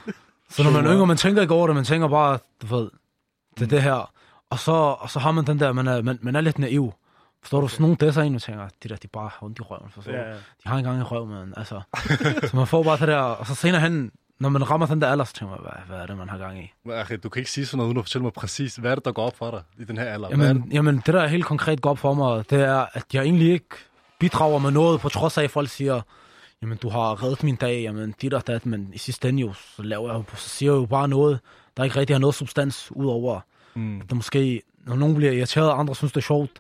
[0.50, 2.90] Så når man er yngre, man tænker ikke over det, man tænker bare, du ved,
[3.58, 4.12] det er det her.
[4.50, 6.94] Og så, og så har man den der, man er, man, man er lidt naiv.
[7.42, 7.68] Forstår du?
[7.68, 10.12] Sådan nogle der en, og tænker, de der, de bare har ondt i røven, forstår?
[10.12, 10.34] Ja, ja.
[10.34, 11.82] De har ikke engang en røv, men altså.
[12.50, 15.08] så man får bare det der, og så senere hen, når man rammer den der
[15.08, 16.74] alder, så tænker man, hvad, hvad er det, man har gang i?
[17.24, 19.12] Du kan ikke sige sådan noget, uden at fortælle mig præcis, hvad er det, der
[19.12, 20.28] går op for dig i den her alder?
[20.36, 23.06] Hvad er Jamen, jamen, det der helt konkret går op for mig, det er, at
[23.14, 23.66] jeg egentlig ikke
[24.20, 26.02] bidrager med noget, på trods af, at folk siger,
[26.62, 29.54] jamen, du har reddet min dag, jamen, dit og dat, men i sidste ende jo,
[29.54, 31.40] så, laver jeg, så siger jeg jo bare noget,
[31.78, 33.40] der ikke rigtig har noget substans, udover,
[33.74, 34.02] Mm.
[34.02, 36.52] at der måske, når nogen bliver irriteret, og andre synes, det er sjovt,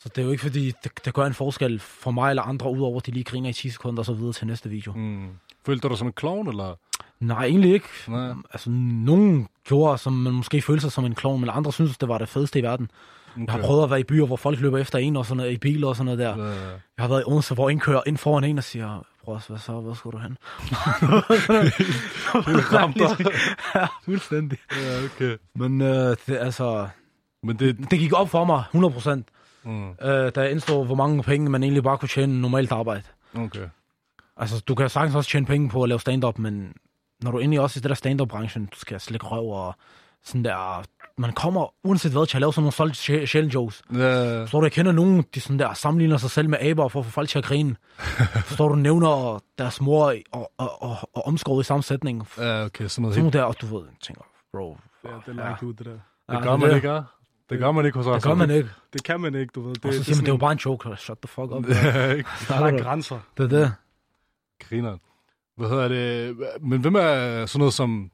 [0.00, 2.70] så det er jo ikke, fordi det, det gør en forskel for mig eller andre,
[2.70, 4.92] udover at de lige griner i 10 sekunder, og så videre til næste video.
[4.92, 5.28] Mm.
[5.68, 6.74] Følte du dig som en klovn, eller?
[7.20, 7.86] Nej, egentlig ikke.
[8.08, 8.28] Nej.
[8.52, 12.08] Altså, nogen gjorde, som man måske følte sig som en klovn, men andre synes, det
[12.08, 12.90] var det fedeste i verden.
[13.34, 13.46] Okay.
[13.46, 15.52] Jeg har prøvet at være i byer, hvor folk løber efter en og sådan noget,
[15.52, 16.36] i biler og sådan noget der.
[16.46, 16.52] Ja.
[16.96, 19.58] Jeg har været i Odense, hvor en kører ind foran en og siger, bror, hvad
[19.58, 20.36] så, hvor skal du hen?
[23.74, 24.58] ja, fuldstændig.
[24.72, 25.36] ja, okay.
[25.54, 26.88] Men øh, det, altså,
[27.42, 27.90] Men det...
[27.90, 29.26] det gik op for mig, 100 procent,
[29.64, 29.90] Mm.
[29.90, 33.02] øh, da jeg indså, hvor mange penge man egentlig bare kunne tjene normalt arbejde.
[33.36, 33.60] Okay.
[34.38, 36.72] Altså, du kan sagtens også tjene penge på at lave stand-up, men
[37.22, 39.74] når du er inde i også i det der stand-up-branchen, du skal slikke røv og
[40.24, 40.82] sådan der,
[41.18, 42.96] man kommer uanset hvad til at lave sådan nogle solgt
[43.30, 43.82] sjældent jokes.
[43.94, 47.00] Ja, Forstår du, jeg kender nogen, de sådan der sammenligner sig selv med aber for
[47.00, 47.76] at få folk til at grine.
[48.48, 52.28] Forstår du, nævner deres mor og, og, og, og omskåret i samme sætning.
[52.38, 53.32] ja, okay, sådan noget Sådan helt.
[53.34, 54.22] der, og du ved, tænker,
[54.52, 55.98] bro, Ja, det er langt ud, det der.
[56.34, 57.00] Det gør man ikke, ja?
[57.50, 58.14] Det gør man ikke hos os.
[58.14, 58.70] Det gør man ikke.
[58.92, 59.74] Det kan man ikke, du ved.
[59.74, 60.96] Det, Og så siger man, det er jo bare en joke.
[60.96, 61.68] Shut the fuck up.
[61.68, 62.30] Ja, ikke?
[62.48, 63.18] Der er grænser.
[63.38, 63.72] Det er det.
[64.68, 64.96] Griner.
[65.56, 66.36] Hvad hedder det?
[66.60, 68.10] Men hvem er sådan noget som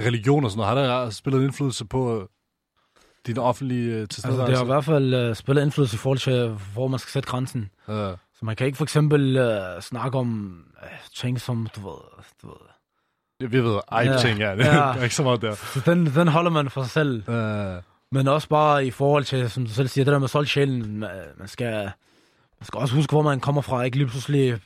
[0.00, 0.78] religion og sådan noget?
[0.88, 2.28] Har der spillet en indflydelse på
[3.26, 4.50] din offentlige øh, Altså, tilstedeværelse?
[4.50, 7.28] det har i hvert fald uh, spillet indflydelse i forhold til, hvor man skal sætte
[7.28, 7.70] grænsen.
[7.88, 8.14] Ja.
[8.38, 9.36] Så man kan ikke for eksempel
[9.76, 11.96] uh, snakke om uh, ting som, du ved,
[12.42, 12.56] du ved.
[13.40, 14.18] Jeg vi ved, ej, Ja.
[14.18, 14.50] ting, ja.
[14.56, 14.92] Det Ja.
[14.98, 15.54] er ikke så meget der.
[15.54, 17.22] Så den, den holder man for sig selv.
[17.28, 20.48] Uh, Men også bare i forhold til, som du selv siger, det der med solgt
[20.50, 21.72] sjælen, man, man skal,
[22.60, 23.82] man skal også huske, hvor man kommer fra.
[23.82, 24.60] Ikke lige pludselig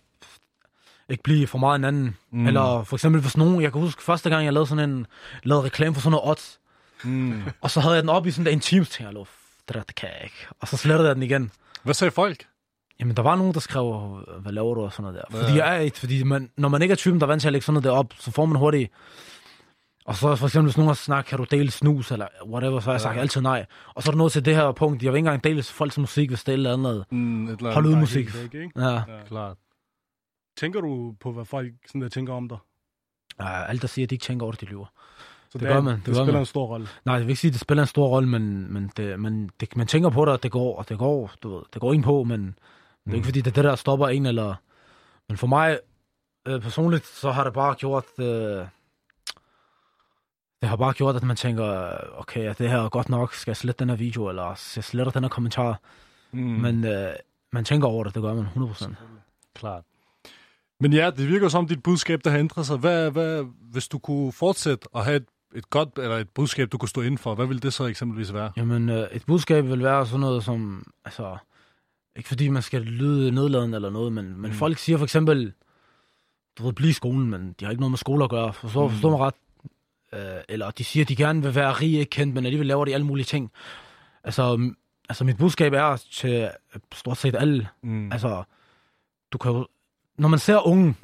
[1.09, 2.17] ikke blive for meget en anden.
[2.33, 2.47] Mm.
[2.47, 5.07] Eller for eksempel, hvis nogen, jeg kan huske første gang, jeg lavede sådan en,
[5.43, 6.59] lavede reklame for sådan noget odds,
[7.05, 7.43] mm.
[7.61, 9.27] og så havde jeg den op i sådan der en Teams, ting, jeg lå,
[9.69, 10.47] det der, det kan jeg ikke.
[10.61, 11.51] Og så slettede jeg den igen.
[11.83, 12.45] Hvad sagde folk?
[13.01, 15.39] Jamen, der var nogen, der skrev, hvad laver du og sådan noget der.
[15.39, 15.45] Ja.
[15.45, 17.49] Fordi, jeg er, ikke- fordi man, når man ikke er typen, der er vant til
[17.49, 18.93] at lægge sådan noget der op, så får man hurtigt...
[20.05, 22.85] Og så for eksempel, hvis nogen har snakket, kan du dele snus, eller whatever, så
[22.85, 23.67] har jeg sagt altid nej.
[23.95, 25.99] Og så er der noget til det her punkt, jeg vil ikke engang dele folks
[25.99, 27.05] musik, hvis det er et eller andet.
[27.11, 27.89] Mm, et eller Hold andet.
[27.89, 28.35] ud Bare musik.
[28.35, 28.71] væk, ikke?
[28.77, 29.01] Ja, Ja.
[29.29, 29.57] Klart.
[30.59, 32.59] Tænker du på, hvad folk sådan der tænker om dig?
[33.41, 34.87] ja alt der siger, at de ikke tænker over det, de lyver.
[35.51, 36.43] Så Det gør man, Det, det det gør spiller man.
[36.43, 36.89] en stor rolle.
[37.05, 39.51] Nej, jeg vil ikke sige, at det spiller en stor rolle, men, men, det, men
[39.61, 41.93] det, man tænker på det, og det går, og det går, du ved, det går
[41.93, 42.59] ind på, men
[43.05, 44.55] det er ikke fordi, det er det, der stopper en, eller...
[45.29, 45.79] Men for mig
[46.49, 48.05] øh, personligt, så har det bare gjort...
[48.19, 48.67] Øh,
[50.61, 53.51] det har bare gjort, at man tænker, okay, at det her er godt nok, skal
[53.51, 55.81] jeg slette den her video, eller skal jeg slette den her kommentar?
[56.33, 56.41] Mm.
[56.41, 56.47] Mm.
[56.47, 57.13] Men øh,
[57.53, 58.95] man tænker over det, det gør man 100%.
[59.55, 59.85] Klart.
[60.81, 62.77] Men ja, det virker som dit budskab, der har ændret sig.
[62.77, 66.79] Hvad, hvad, hvis du kunne fortsætte at have et, et godt, eller et budskab, du
[66.79, 68.53] kunne stå inden for, hvad ville det så eksempelvis være?
[68.57, 71.37] Jamen, øh, et budskab vil være sådan noget som, altså,
[72.17, 74.57] ikke fordi man skal lyde nedladende eller noget, men, men Mm.
[74.57, 75.53] folk siger for eksempel,
[76.59, 78.87] du ved, blive i skolen, men de har ikke noget med skole at gøre, forstår,
[78.89, 78.93] Mm.
[78.93, 79.35] forstår mig ret?
[80.15, 82.85] Øh, eller de siger, at de gerne vil være rige, ikke kendt, men alligevel laver
[82.85, 83.51] de alle mulige ting.
[84.25, 84.71] Altså,
[85.09, 86.51] altså mit budskab er til
[86.95, 88.13] stort set alle, Mm.
[88.13, 88.43] altså,
[89.33, 89.67] du kan jo,
[90.19, 90.95] når man ser unge,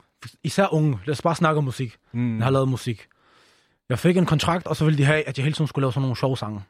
[0.45, 2.37] især unge, lad os bare snakke om musik, mm.
[2.37, 3.07] jeg har lavet musik.
[3.89, 5.93] Jeg fik en kontrakt, og så ville de have, at jeg hele tiden skulle lave
[5.93, 6.61] sådan nogle sjove sange.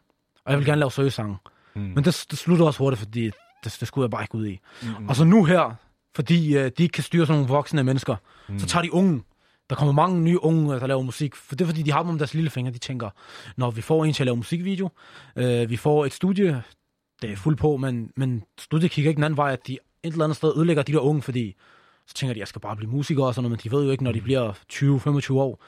[0.44, 1.37] Og jeg vil gerne lave søgesange.
[1.74, 1.80] Mm.
[1.83, 3.24] Men det, det slutter også hurtigt, fordi
[3.64, 4.61] det, det skulle jeg bare ikke ud i.
[4.83, 5.09] Mm.
[5.09, 5.74] Og så nu her,
[6.14, 8.16] fordi øh, de ikke kan styre sådan nogle voksne mennesker,
[8.48, 8.59] mm.
[8.59, 9.22] så tager de unge.
[9.70, 11.35] Der kommer mange nye unge, der laver musik.
[11.35, 12.72] For det er fordi, de har dem om deres lille fingre.
[12.72, 13.11] De tænker,
[13.57, 14.90] når vi får en til at lave musikvideo,
[15.37, 16.62] øh, vi får et studie,
[17.22, 20.12] det er fuld på, men, men studiet kigger ikke den anden vej, at de et
[20.12, 21.54] eller andet sted ødelægger de der unge, fordi
[22.09, 23.90] så tænker de, jeg skal bare blive musiker og sådan noget, men de ved jo
[23.90, 25.62] ikke, når de bliver 20-25 år,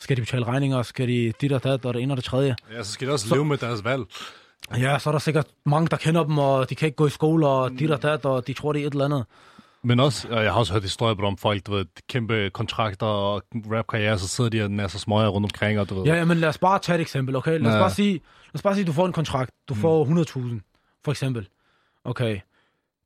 [0.00, 2.56] skal de betale regninger, skal de dit og dat, og det ene og det tredje.
[2.72, 4.02] Ja, så skal de også Så- leve med deres valg.
[4.78, 7.10] Ja, så er der sikkert mange, der kender dem, og de kan ikke gå i
[7.10, 9.24] skole, og dit og dat, og de tror, det er et eller andet.
[9.84, 13.42] Men også, og jeg har også hørt historier om folk, du ved, kæmpe kontrakter og
[13.72, 16.04] rapkarriere, så sidder de og nasser smøger rundt omkring, og du ved.
[16.04, 17.58] Ja, ja, men lad os bare tage et eksempel, okay?
[17.58, 17.80] Lad os, Ja.
[17.80, 18.20] bare sige, lad
[18.54, 19.50] os bare sige, du får en kontrakt.
[19.68, 20.60] Du får 100.000,
[21.04, 21.48] for eksempel.
[22.04, 22.40] Okay.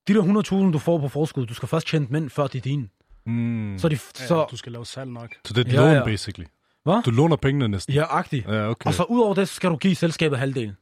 [0.09, 0.23] De der
[0.67, 2.89] 100.000, du får på forskud, du skal først tjene dem ind, før de er dine.
[3.27, 3.79] Mm.
[3.79, 5.35] Så, de, Ja, så du skal lave salg nok.
[5.45, 6.05] Så det er et Ja, lån, ja.
[6.05, 6.47] basically.
[6.85, 7.03] Hvad?
[7.03, 7.95] Du låner pengene næsten.
[7.95, 8.47] ja, agtigt.
[8.49, 8.89] Ja, okay.
[8.89, 10.77] Og så ud over det, så skal du give selskabet halvdelen.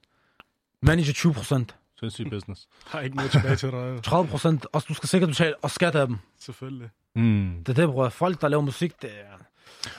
[0.82, 1.74] Manager 20 procent.
[2.00, 2.68] Sindssyg business.
[2.86, 4.02] Har ikke noget tilbage til dig.
[4.02, 6.16] 30 procent, og du skal sikkert betale, og skat af dem.
[6.40, 6.88] Selvfølgelig.
[7.16, 7.52] Mm.
[7.66, 8.08] Det er det, bror.
[8.08, 9.36] Folk, der laver musik, det er...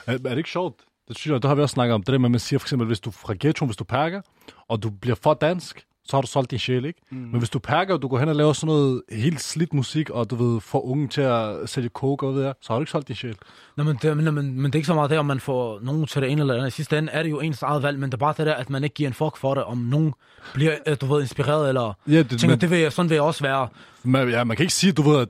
[0.06, 0.74] Er, er det ikke sjovt?
[1.08, 2.02] Det synes jeg, det har vi også snakket om.
[2.02, 4.20] Det der med, at man siger for eksempel, hvis du fra ghettoen, hvis du perker,
[4.68, 7.00] og du bliver for dansk, så har du solgt din sjæl, ikke?
[7.10, 7.16] Mm.
[7.16, 10.10] Men hvis du perker, og du går hen og laver sådan noget helt slidt musik,
[10.10, 12.90] og du ved, får unge til at sælge coke og ved så har du ikke
[12.90, 13.36] solgt din sjæl.
[13.76, 15.78] Nå, men det, men, men, men det er ikke så meget det, om man får
[15.82, 16.72] nogen til det ene eller det andet.
[16.72, 18.54] I sidste ende er det jo ens eget valg, men det er bare det der,
[18.54, 20.14] at man ikke giver en fuck for det, om nogen
[20.54, 23.14] bliver, øh, du ved, inspireret, eller Ja, det, tænker, men, det vil jeg, sådan vil
[23.16, 23.68] jeg også være.
[24.02, 25.28] man, ja, man kan ikke sige, du ved, at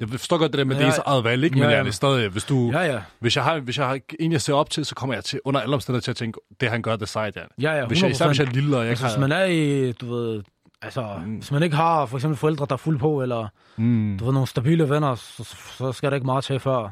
[0.00, 1.58] jeg forstår godt det der med, Ja, det er ens eget valg, ikke?
[1.58, 2.70] Men ja, ja, det er stadig, hvis du...
[2.72, 3.00] Ja, ja.
[3.20, 5.40] Hvis jeg, har, hvis jeg har en, jeg ser op til, så kommer jeg til,
[5.44, 7.42] under alle omstændigheder til at tænke, det han gør, det er sejt, ja.
[7.62, 7.86] Ja, ja, 100%.
[7.88, 9.92] Hvis jeg, især hvis jeg er lille, og jeg altså, ikke hvis man er i,
[9.92, 10.42] du ved,
[10.82, 11.34] altså, mm.
[11.34, 14.16] hvis man ikke har for eksempel forældre, der er fuld på, eller Mm.
[14.18, 16.88] du ved, nogle stabile venner, så, så skal der ikke meget til, før,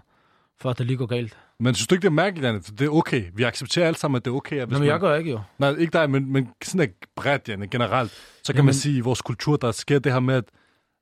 [0.63, 1.37] før det lige går galt.
[1.61, 2.61] Men synes du ikke, det er mærkeligt, Janne?
[2.61, 3.25] Det er okay.
[3.35, 4.65] Vi accepterer alle sammen, at det er okay.
[4.65, 5.01] Hvis Jamen, jeg man...
[5.01, 5.41] gør ikke jo.
[5.59, 8.11] Nej, ikke dig, men, men sådan er bredt, Janne, generelt.
[8.11, 10.45] Så kan Jamen- man sige, i vores kultur, der sker det her med, at,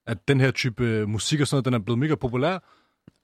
[0.07, 2.59] at den her type øh, musik og sådan noget, den er blevet mega populær.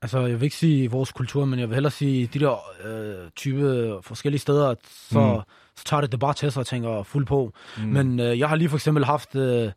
[0.03, 3.31] Altså, jeg vil ikke sige vores kultur, men jeg vil hellere sige de der øh,
[3.37, 5.53] type forskellige steder, så, mm.
[5.77, 7.53] så tager det det bare til sig og tænker fuld på.
[7.79, 7.85] Mm.
[7.85, 9.73] Men øh, jeg har lige for eksempel haft øh,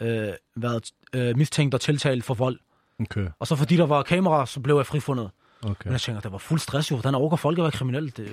[0.00, 2.58] øh, været øh, mistænkt og tiltalt for vold.
[3.00, 3.26] Okay.
[3.38, 5.30] Og så fordi der var kamera, så blev jeg frifundet.
[5.64, 5.74] Okay.
[5.84, 6.96] Men jeg tænker, det var fuld stress jo.
[6.96, 8.04] Hvordan overgår folk at være kriminel?
[8.16, 8.28] Det,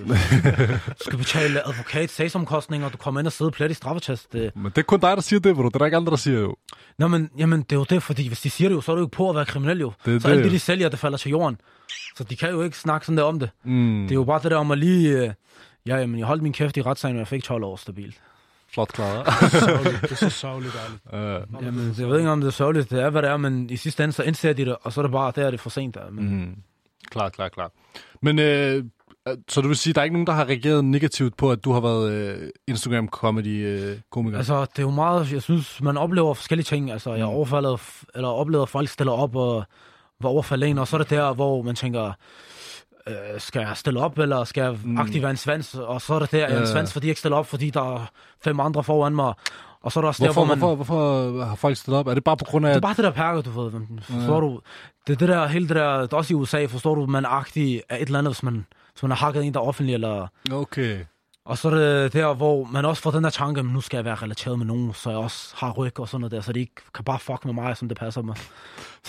[0.88, 4.34] du skal betale advokat, sagsomkostninger, du kommer ind og sidder plet i straffetest.
[4.34, 5.64] Det, Men det er kun dig, der siger det, bro.
[5.64, 6.56] Det er der ikke andre, der siger jo.
[6.98, 8.96] Nå, men jamen, det er jo det, fordi hvis de siger det jo, så er
[8.96, 9.92] det jo på at være kriminel jo.
[10.06, 11.58] Det så det alt det, de sælger, det falder til jorden.
[12.18, 13.50] Så de kan jo ikke snakke sådan der om det.
[13.64, 14.02] Mm.
[14.04, 15.10] Det er jo bare det der om at lige...
[15.10, 15.32] Øh,
[15.86, 18.22] ja, jamen, jeg holdt min kæft i retssagen, og jeg fik 12 år stabilt.
[18.74, 19.26] Flot klaret.
[20.02, 20.76] Det er så sørgeligt
[21.14, 21.56] ærligt.
[21.58, 22.90] uh, Jamen, jeg ved ikke, om det er sørgeligt.
[22.90, 25.02] Det er, hvad det er, men i sidste ende, så indser de det, og så
[25.02, 25.96] er det bare, der er det for sent.
[25.96, 26.12] Der.
[26.12, 26.56] Men, mm.
[27.12, 27.72] Klart, klart, klart.
[28.22, 28.84] Men øh,
[29.50, 31.72] så du vil sige, der er ikke nogen, der har reageret negativt på, at du
[31.72, 34.38] har været øh, Instagram-comedy-komiker?
[34.38, 36.92] Altså, det er jo meget, jeg synes, man oplever forskellige ting.
[36.92, 37.80] Altså, jeg har overfaldet,
[38.16, 39.64] eller oplevet, at folk stiller op og
[40.22, 42.12] var overfaldet en, og så er det der, hvor man tænker,
[43.08, 44.98] øh, skal jeg stille op, eller skal jeg Mm.
[44.98, 45.76] aktivere en svans?
[45.76, 47.70] Og så er det der, jeg er en svans, fordi jeg ikke stiller op, fordi
[47.70, 48.12] der er
[48.44, 49.34] fem andre foran mig.
[49.84, 50.76] Og så er der også hvorfor, der, hvor man...
[50.76, 52.08] hvorfor, hvorfor har folk stillet op?
[52.08, 52.70] Er det bare på grund af...
[52.70, 53.72] Det er bare det der perker, du ved.
[54.02, 54.60] Forstår du?
[55.08, 57.26] Det er det der, hele det der, det er også i USA, forstår du, man
[57.26, 59.64] er agtig af et eller andet, hvis man, hvis man har hakket en, der er
[59.64, 60.28] offentlig, eller...
[60.52, 61.00] Okay.
[61.46, 63.98] Og så er det der, hvor man også får den der tanke, men nu skal
[63.98, 66.54] jeg være relateret med nogen, så jeg også har ryg og sådan noget der, så
[66.54, 68.38] de ikke kan bare fuck med mig, som det passer mig.
[68.38, 68.44] Så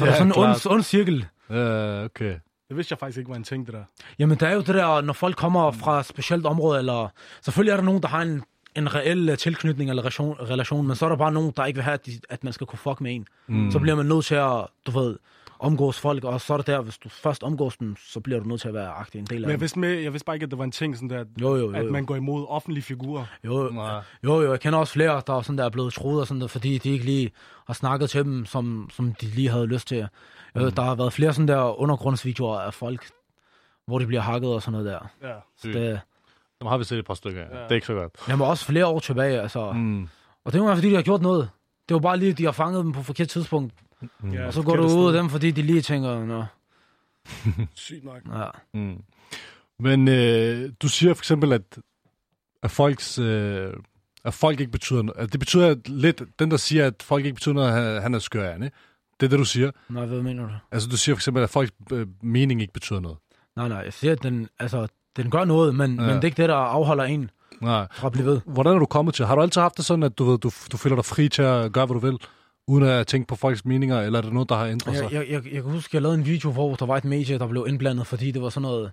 [0.00, 1.26] Ja, ja, der er sådan en ond, ond cirkel.
[1.48, 1.56] Uh,
[2.04, 2.35] okay.
[2.68, 3.85] Det vidste jeg faktisk ikke var en ting, det der.
[4.18, 7.09] Jamen, der er jo det der, når folk kommer fra et specielt område, eller...
[7.42, 8.42] Selvfølgelig er der nogen, der har en,
[8.76, 11.76] en reel øh, tilknytning eller relation, relation, men så er der bare nogen, der ikke
[11.76, 13.26] vil have, at, de, at man skal kunne fuck med en.
[13.46, 13.70] Mm.
[13.70, 15.16] Så bliver man nødt til at, du ved,
[15.59, 18.48] omgås folk, og så er det der, hvis du først omgås dem, så bliver du
[18.48, 19.61] nødt til at være agtig en del Men af jeg dem.
[19.61, 21.56] vidste, med, jeg vidste bare ikke, at det var en ting, sådan der, at, Jo,
[21.56, 21.90] jo, jo, at jo.
[21.92, 23.24] man går imod offentlige figurer.
[23.44, 24.00] Jo, Nej.
[24.24, 26.40] jo, jo, jeg kender også flere, der er, sådan, der er blevet troet, og sådan
[26.40, 27.30] der, fordi de ikke lige
[27.66, 29.96] har snakket til dem, som, som de lige havde lyst til.
[30.54, 33.06] Jeg ved, Der har været flere sådan der undergrundsvideoer af folk,
[33.87, 35.28] hvor de bliver hakket og sådan noget der.
[35.28, 35.35] Ja.
[35.56, 36.00] Så det,
[36.61, 37.49] Dem har vi set et par stykker af.
[37.57, 37.62] Ja.
[37.62, 38.14] Det er ikke så godt.
[38.29, 39.73] jeg var også flere år tilbage, altså.
[39.73, 40.09] Mm.
[40.44, 41.51] Og det er jo fordi, de har gjort noget.
[41.88, 43.75] Det var bare lige, de har fanget dem på forkert tidspunkt.
[44.20, 44.33] Mm.
[44.33, 46.44] ja Og så går du ud af dem, fordi de lige tænker, nå,
[47.75, 48.20] Sygt nok.
[48.35, 48.46] ja.
[48.75, 49.03] Mm.
[49.79, 51.79] Men øh, du siger for eksempel, at,
[52.62, 53.73] at, folks, øh,
[54.25, 55.20] at folk ikke betyder noget.
[55.20, 58.14] Altså, det betyder lidt, den der siger, at folk ikke betyder noget, at han- han
[58.14, 58.70] er skør, ikke?
[59.20, 59.70] Det er det, du siger.
[59.88, 60.51] Nej, hvad mener du?
[60.73, 63.18] Altså, du siger for eksempel, at folks øh, mening ikke betyder noget.
[63.57, 66.07] Nej, nej, jeg siger, at den, altså, den gør noget, men, Ja.
[66.07, 67.87] men det er ikke det, der afholder en Nej.
[67.92, 68.40] fra at blive ved.
[68.46, 69.27] Hvordan er du kommet til?
[69.27, 71.42] Har du altid haft det sådan, at du, ved, du, du føler dig fri til
[71.42, 72.18] at gøre, hvad du vil,
[72.68, 75.05] uden at tænke på folks meninger, eller er det noget, der har ændret sig?
[75.05, 77.38] Jeg, jeg, jeg, jeg kan huske, jeg lavede en video, hvor der var et medie,
[77.38, 78.90] der blev indblandet, fordi det var sådan noget,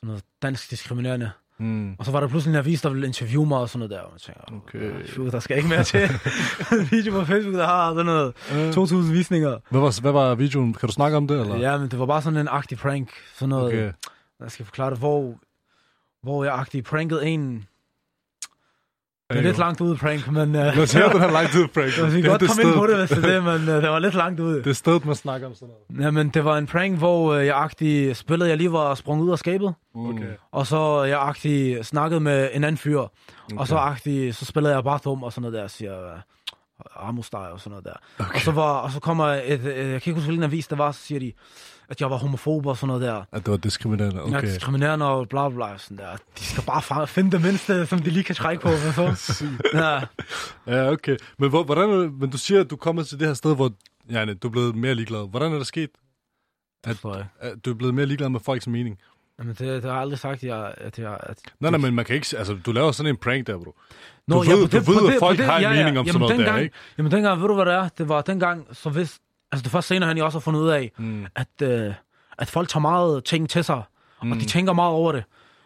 [0.00, 1.30] sådan noget dansk diskriminerende.
[1.58, 1.94] Mm.
[1.98, 4.00] Og så var der pludselig en avis, der ville interviewe mig og sådan noget der.
[4.00, 5.20] Og jeg tænkte, Okay.
[5.20, 5.30] okay.
[5.32, 6.00] der skal ikke mere til.
[6.80, 8.32] en video på Facebook, der har sådan noget
[8.76, 9.58] 2.000 visninger.
[9.70, 10.74] Hvad var, hvad var videoen?
[10.74, 11.40] Kan du snakke om det?
[11.40, 11.56] Eller?
[11.56, 13.10] Ja, men det var bare sådan en agtig prank.
[13.34, 13.92] Sådan noget, okay.
[14.40, 15.34] Jeg skal forklare det, hvor,
[16.22, 17.66] hvor jeg agtig prankede en.
[19.30, 20.48] Det er lidt langt ude, prank, men...
[20.48, 21.98] Uh, Lad os høre den her lang tid, Frank.
[21.98, 23.98] jeg vil godt komme ind på det, hvis det er det, men uh, det var
[23.98, 24.58] lidt langt ude.
[24.58, 26.04] Det er stedet, man snakker om sådan noget.
[26.04, 29.30] Jamen, det var en prank, hvor uh, jeg agtig spillede, jeg lige var sprunget ud
[29.30, 29.74] af skabet.
[29.94, 30.32] Okay.
[30.52, 32.98] Og så jeg agtig snakkede med en anden fyr.
[32.98, 33.10] Okay.
[33.56, 37.08] Og så agtig, så spillede jeg bare dum og sådan noget der, og siger uh,
[37.08, 38.24] Amosteg og sådan noget der.
[38.24, 38.34] Okay.
[38.34, 40.78] Og, så var, og så kommer et, øh, jeg kan ikke huske, hvilken avis det
[40.78, 41.32] var, så siger de,
[41.90, 43.24] at jeg var homofob og sådan noget der.
[43.32, 44.34] At det var diskriminerende, Okay.
[44.36, 45.78] Er diskriminerende og bla bla.
[45.78, 46.16] Sådan der.
[46.38, 48.68] De skal bare finde det mindste, som de lige kan trække på.
[48.68, 49.46] hvad så?
[49.74, 50.00] ja.
[50.66, 51.16] Ja, okay.
[51.38, 53.54] Men, hvor, hvordan, det- men du siger, at du er kommet til det her sted,
[53.56, 53.70] hvor
[54.10, 55.30] ja, du er blevet mere ligeglad.
[55.30, 55.90] Hvordan er det sket,
[56.86, 57.26] Det tror jeg.
[57.40, 58.98] at du er blevet mere ligeglad med folks mening?
[59.38, 61.16] Jamen, det, det har jeg aldrig sagt, jeg, at jeg...
[61.22, 62.26] At Nej, nej, men man kan ikke...
[62.38, 63.74] Altså, du laver sådan en prank der, bro.
[64.28, 66.20] Nå, Du ved- på du på ved, at på folk har en mening om sådan
[66.20, 66.74] noget der, dengang, ikke?
[66.98, 67.88] Jamen dengang, ved du hvad det er?
[67.98, 69.18] Det var dengang, så hvis...
[69.52, 71.26] Altså det først senere, han jo også har fundet ud af, Mm.
[71.34, 71.94] at, øh,
[72.38, 73.82] at folk tager meget ting til sig,
[74.22, 74.32] mm.
[74.32, 75.24] og de tænker meget over det.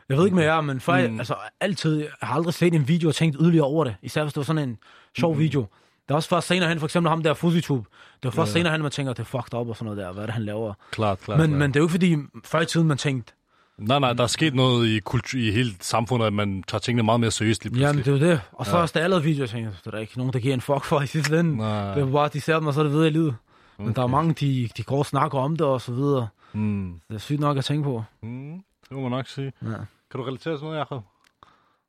[0.08, 1.18] Jeg ved ikke med jer, men før, mm.
[1.18, 3.96] altså altid, jeg har aldrig set en video og tænkt yderligere over det.
[4.02, 4.78] Især hvis det var sådan en
[5.18, 5.38] sjov mm.
[5.40, 5.60] video.
[6.08, 7.88] Det er også først senere hen, for eksempel ham der FusiTube.
[8.22, 8.58] Det var først Ja.
[8.60, 10.34] senere hen, man tænker, det er fucked up og sådan noget der, hvad er det,
[10.34, 10.74] han laver.
[10.90, 11.38] Klart, klart.
[11.38, 11.58] Men, klart.
[11.58, 13.32] men det er jo ikke fordi, før i tiden man tænkte,
[13.78, 17.02] Nej, nej, der er sket noget i, kultur, i hele samfundet, at man tager tingene
[17.02, 18.20] meget mere seriøst lige jamen pludselig.
[18.20, 18.40] det er jo det.
[18.52, 18.82] Og så ja.
[18.82, 20.60] også da jeg lavede video, jeg tænkte, det er der ikke nogen, der giver en
[20.60, 21.56] fuck for i sidste ende.
[21.56, 21.94] Nej.
[21.94, 23.36] Det er bare, de ser dem, og så er det videre i livet.
[23.78, 23.84] Okay.
[23.86, 26.28] Men der er mange, de, de går og snakker om det og så videre.
[26.52, 27.00] Mm.
[27.08, 28.04] Det er sygt nok at tænke på.
[28.22, 28.64] Mm.
[28.88, 29.52] Det må man nok sige.
[29.62, 29.68] Ja.
[30.10, 31.02] Kan du relatere til noget, Jacob?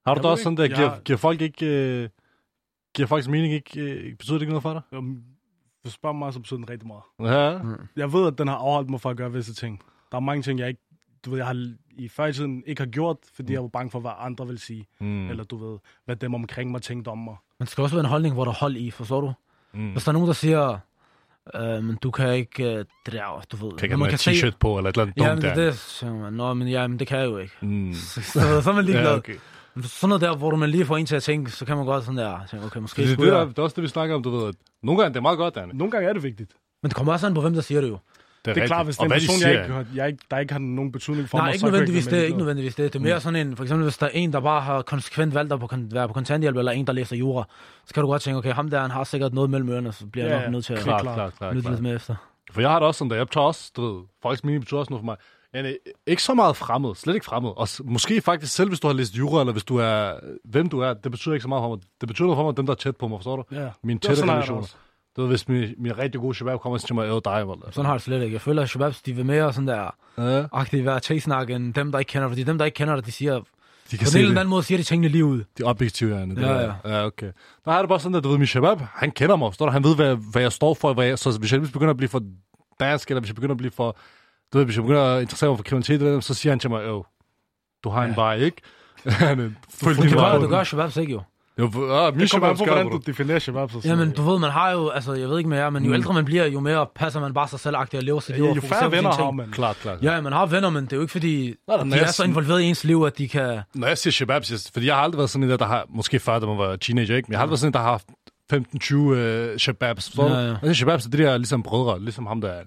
[0.08, 1.65] Har du da også sådan der, giver, Jeg- giver folk ikke...
[1.65, 2.10] Øh,
[2.95, 3.82] giver folks mening ikke...
[3.82, 4.82] Øh, betyder det ikke noget for dig?
[4.91, 5.24] Øhm,
[5.82, 7.02] Hvis du spørger mig, så betyder den rigtig meget.
[7.19, 7.60] Ja.
[7.95, 9.82] Jeg ved, at den har afholdt mig fra at gøre visse ting.
[10.12, 10.82] Der er mange ting, jeg ikke...
[11.26, 13.91] Du ved, jeg har i før i tiden ikke har gjort, fordi jeg var bange
[13.91, 14.88] for, hvad andre vil sige.
[15.00, 15.30] Mm.
[15.30, 17.36] Eller du ved, hvad dem omkring mig tænkte om mig.
[17.60, 19.34] Men det skal også være en holdning, hvor der er hold i, forstår du?
[19.74, 19.91] Mm.
[19.91, 20.78] Hvis der er nogen, der siger,
[21.55, 23.77] øh, men du kan ikke, øh, der, du ved.
[23.77, 25.65] Kan ikke have noget t-shirt på, eller et eller andet Ja, dumt men det der.
[25.65, 25.79] det.
[25.79, 27.53] Så, man, Nå, men, ja, men det kan jeg jo ikke.
[27.62, 27.93] Mm.
[28.13, 29.03] Så, så, så er man ligeglad.
[29.05, 29.36] Ja, ja, okay.
[29.84, 31.86] Sådan noget der, hvor du man lige får en til at tænke, så kan man
[31.86, 33.43] godt sådan der, tænke, okay, måske Det, det, skulle det, jeg.
[33.43, 34.47] er, det er også det, vi snakker om, du ved.
[34.47, 35.73] At nogle gange det er meget godt, Danne.
[35.77, 36.51] Nogle gange er det vigtigt.
[36.84, 37.97] Men det kommer også an på, hvem der siger det jo.
[38.45, 38.67] Det er rigtigt.
[38.67, 40.19] klart, hvis det Og er en hvad de person, siger, jeg ikke, har- jeg ikke,
[40.31, 42.38] der ikke har nogen betydning for Nej, mig, ikke så jeg nødvendigvis det, med ikke
[42.38, 42.93] nødvendigvis det.
[42.93, 45.34] Det er mere sådan en, for eksempel hvis der er en, der bare har konsekvent
[45.34, 45.60] valgt at
[45.93, 47.43] være på kontanthjælp, eller en, der læser jura,
[47.86, 50.05] så kan du godt tænke, okay, ham der, han har sikkert noget mellem ørerne, så
[50.08, 50.49] bliver jeg Ja, nok ja.
[50.49, 51.34] nødt til at Klart, klart.
[51.38, 52.15] klart, lytte lidt mere efter.
[52.51, 54.79] For jeg har det også sådan, der jeg tager også, du ved, folks mening betyder
[54.79, 55.17] også noget for mig.
[55.53, 55.73] Jeg er
[56.08, 57.51] ikke så meget fremmed, slet ikke fremmed.
[57.58, 60.79] Og måske faktisk selv, hvis du har læst jura, eller hvis du er, hvem du
[60.79, 61.77] er, det betyder ikke så meget for mig.
[62.01, 63.43] Det betyder noget for mig, dem der er tæt på mig, forstår du?
[63.51, 63.69] Ja.
[63.84, 64.67] Mine Det er tætte jeg det relationer.
[65.15, 67.56] Du ved, hvis min, min rigtig gode shabab kommer og til mig, øh, dig, eller.
[67.71, 68.34] Sådan har det slet ikke.
[68.34, 71.91] Jeg føler, at shababs, de vil mere sådan der Ja, aktivt være t-snak, end dem,
[71.91, 72.28] der ikke kender.
[72.28, 73.41] Fordi dem, der ikke kender det, de siger, de
[73.91, 75.43] på kan se ene eller anden måde, siger de tingene lige ud.
[75.58, 76.15] De objektive.
[76.21, 76.73] Det Ja, der.
[76.86, 77.06] ja.
[77.06, 77.32] okay.
[77.65, 79.71] Der har det bare sådan, at du ved, min shabab, han kender mig, forstår du?
[79.71, 82.10] Han ved, hvad, hvad jeg står for, hvad jeg, så hvis jeg begynder at blive
[82.10, 82.21] for
[82.80, 83.97] dansk, eller hvis jeg begynder at blive for,
[84.54, 86.69] du ved, hvis jeg begynder at interessere mig for kriminalitet, eller, så siger han til
[86.69, 87.04] mig, øh,
[87.84, 88.15] du har en Ja.
[88.15, 88.62] vej, ikke?
[89.69, 90.38] Følg Du din vej.
[90.38, 91.21] du gør shababs ikke jo.
[91.60, 93.72] Jo, ah, min Det kommer an på, hvordan du definerer shabab.
[93.72, 95.94] Så Jamen, du ved, man har jo, altså, jeg ved ikke med jer, men jo
[95.94, 98.44] ældre man bliver, jo mere passer man bare sig selv og lever sit liv.
[98.44, 99.52] ja, og jo færre venner har man.
[99.52, 99.98] Klart, klart.
[100.02, 102.62] Ja, man har venner, men det er jo ikke fordi, nej, de er så involveret
[102.62, 103.60] i ens liv, at de kan...
[103.76, 105.86] Når jeg siger shabab, siger, fordi jeg har aldrig været sådan en der, der har,
[105.89, 107.28] måske før, da man var teenager, ikke?
[107.28, 108.08] Men jeg har aldrig været sådan en, der har haft
[109.13, 110.56] 15-20 øh, shababs, Ja, ja.
[110.62, 112.62] Siger shababs, det er de der ligesom brødre, ligesom ham der er.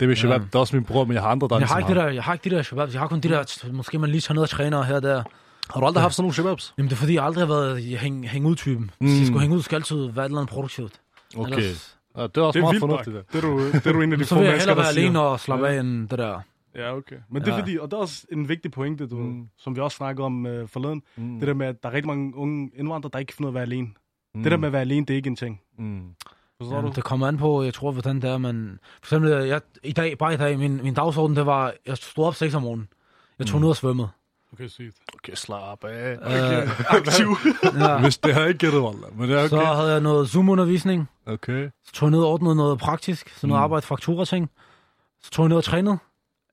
[0.00, 0.44] Det er min shabab, Ja.
[0.46, 2.00] det er også min bror, men jeg har andre, der er Jeg har, ligesom ikke
[2.00, 4.10] det der, jeg har ikke de der shababs, jeg har kun de der, måske man
[4.10, 5.22] lige tager ned og træner her og der.
[5.74, 6.74] Har du aldrig haft sådan nogle shababs?
[6.78, 8.90] Jamen det er fordi, jeg aldrig har været hæng, hæng ud typen.
[8.98, 11.00] Hvis jeg skulle hænge ud, skal altid være et eller andet produktivt.
[11.36, 11.52] Okay.
[11.52, 13.16] Ellers- Ja, det er også Det er meget fornuftigt.
[13.32, 14.76] Det er du, det er du en af de Så få vil jeg mennesker, hellere
[14.76, 15.04] der være siger.
[15.04, 16.40] alene og slappe af end det der.
[16.74, 17.16] Ja, okay.
[17.30, 17.60] Men det er Ja.
[17.60, 19.22] fordi, og det er også en vigtig pointe, du, Mm.
[19.22, 19.48] mm.
[19.58, 21.02] som vi også snakkede om uh, forleden.
[21.16, 21.38] Mm.
[21.38, 23.54] Det der med, at der er rigtig mange unge indvandrere, der ikke kan finde ud
[23.54, 23.88] af at være alene.
[24.34, 24.42] Mm.
[24.42, 25.60] Det der med at være alene, det er ikke en ting.
[25.78, 26.00] Mm.
[26.60, 26.92] Forstår Ja, du?
[26.96, 28.78] det kommer an på, jeg tror, hvordan det er, men...
[29.02, 32.24] For eksempel, jeg, i dag, bare i dag, min, min dagsorden, det var, jeg stod
[32.24, 32.88] op 6 om morgenen.
[33.38, 33.62] Jeg tog Mm.
[33.62, 34.08] ned og svømmede.
[34.52, 34.96] Okay, sygt.
[35.14, 36.12] Okay, slap af.
[36.12, 37.26] Øh, Aktiv.
[37.78, 38.00] ja.
[38.00, 39.18] Hvis det har jeg ikke gættet, Wallah.
[39.18, 39.66] Men det er Så okay.
[39.66, 41.08] havde jeg noget Zoom-undervisning.
[41.26, 41.68] Okay.
[41.86, 43.28] Så tog jeg ned og ordnede noget praktisk.
[43.36, 43.62] Så noget Mm.
[43.64, 44.50] arbejde, faktura-ting.
[45.22, 45.98] Så tog jeg ned og trænede.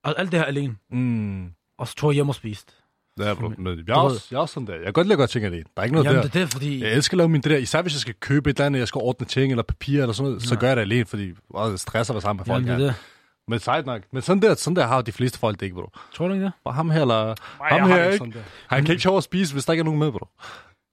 [0.03, 0.75] Og alt det her alene.
[0.91, 1.45] Mm.
[1.79, 2.73] Og så tog jeg hjem og spiste.
[3.19, 3.49] Ja, bro.
[3.57, 4.73] Men jeg er, også, jeg er også sådan der.
[4.73, 5.63] Jeg kan godt lide at gøre ting alene.
[5.75, 6.27] Der er ikke noget Jamen, der.
[6.29, 6.83] det er det, fordi...
[6.83, 7.57] Jeg elsker at lave min det der.
[7.57, 10.13] Især hvis jeg skal købe et eller andet, jeg skal ordne ting eller papir eller
[10.13, 10.59] sådan noget, så Ja.
[10.59, 12.65] gør jeg det alene, fordi åh, det stresser være sammen med folk.
[12.65, 13.01] Jamen, det er det.
[13.47, 14.01] Men sejt nok.
[14.11, 15.89] Men sådan der, sådan der har de fleste folk det ikke, bro.
[16.13, 16.53] Tror du ikke det?
[16.63, 18.17] Bare ham her, eller Nej, ham her, ikke?
[18.17, 18.39] sådan der.
[18.67, 20.27] Han kan ikke sjov at spise, hvis der ikke er nogen med, bro.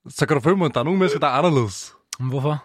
[0.08, 1.94] Så kan du føle mig, at der er nogle mennesker, der er anderledes.
[2.18, 2.64] Men hvorfor?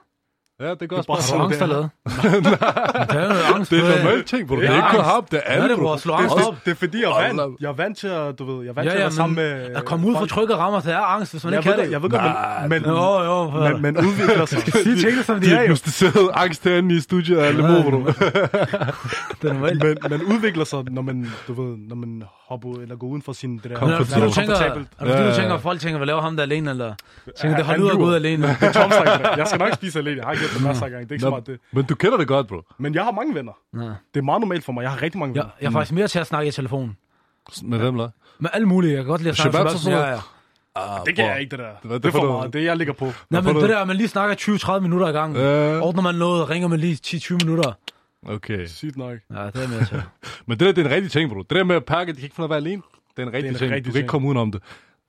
[0.62, 1.76] Ja, det går også bare du angst det er.
[1.76, 3.72] Det er noget angst.
[3.72, 4.50] Det er for- en normal ting.
[4.50, 5.98] Det er Ja, ikke kun ham, det er Ja, alle, det er bro.
[5.98, 8.46] Slå Det, det, det er fordi, jeg er vant, jeg er vant til at, du
[8.56, 9.76] ved, jeg er vant Ja, til at ja, være sammen men med...
[9.76, 11.92] at komme ud fra trygge rammer, det er angst, hvis man jeg ikke kan det,
[11.92, 12.22] jeg ved godt,
[12.62, 13.50] men, men, Jo, jo.
[13.70, 14.60] men, men udvikler sig.
[14.84, 15.58] Sig tingene, som de er jo.
[15.58, 17.58] Diagnostiseret angst herinde i studiet af Ja.
[17.60, 17.62] er
[19.54, 19.84] normalt.
[19.84, 23.34] men, man udvikler sig, når man, du ved, når man hopper eller går uden for
[23.34, 25.80] sin det der er det fordi, du tænker, er det fordi, du tænker, at folk
[25.82, 26.94] tænker, hvad laver ham der alene, eller
[27.42, 28.48] tænker, det holder ud at gå ud alene?
[28.62, 28.92] Det er Tom
[29.38, 30.18] jeg skal nok spise alene.
[30.18, 31.04] Jeg har gjort det masser af gange.
[31.04, 31.60] Det er ikke så meget det.
[31.72, 32.62] Men du kender det godt, bro.
[32.78, 33.52] Men jeg har mange venner.
[33.74, 33.80] Ja.
[33.80, 34.82] Det er meget normalt for mig.
[34.82, 35.54] Jeg har rigtig mange Jeg, venner.
[35.62, 36.98] jeg er faktisk mere til at snakke i telefon.
[37.64, 38.10] Med hvem, der?
[38.40, 38.94] Med alle mulige.
[38.94, 40.20] Jeg kan godt lide at snakke med sådan ja, ja.
[40.76, 41.66] Ah, Det kan jeg ikke, det der.
[41.66, 42.34] Er det Det er for noget?
[42.34, 42.54] meget.
[42.54, 43.06] Det er, jeg ligger på.
[43.30, 44.36] Nej, men du- det der, man lige snakker
[44.78, 45.36] 20-30 minutter i gang.
[45.38, 45.80] Ja.
[45.80, 47.72] Ordner man noget, ringer man lige 10-20 minutter.
[48.28, 48.66] Okay.
[48.68, 49.18] Sygt nok.
[49.34, 50.02] Ja, det er jeg med til.
[50.46, 51.38] Men det der, det er en rigtig ting, bro.
[51.42, 52.82] Det der med at pakke, de kan ikke ud af at være alene.
[53.18, 53.72] Det er en rigtig en ting.
[53.72, 54.10] rigtig Du kan ikke ting.
[54.10, 54.62] komme udenom det.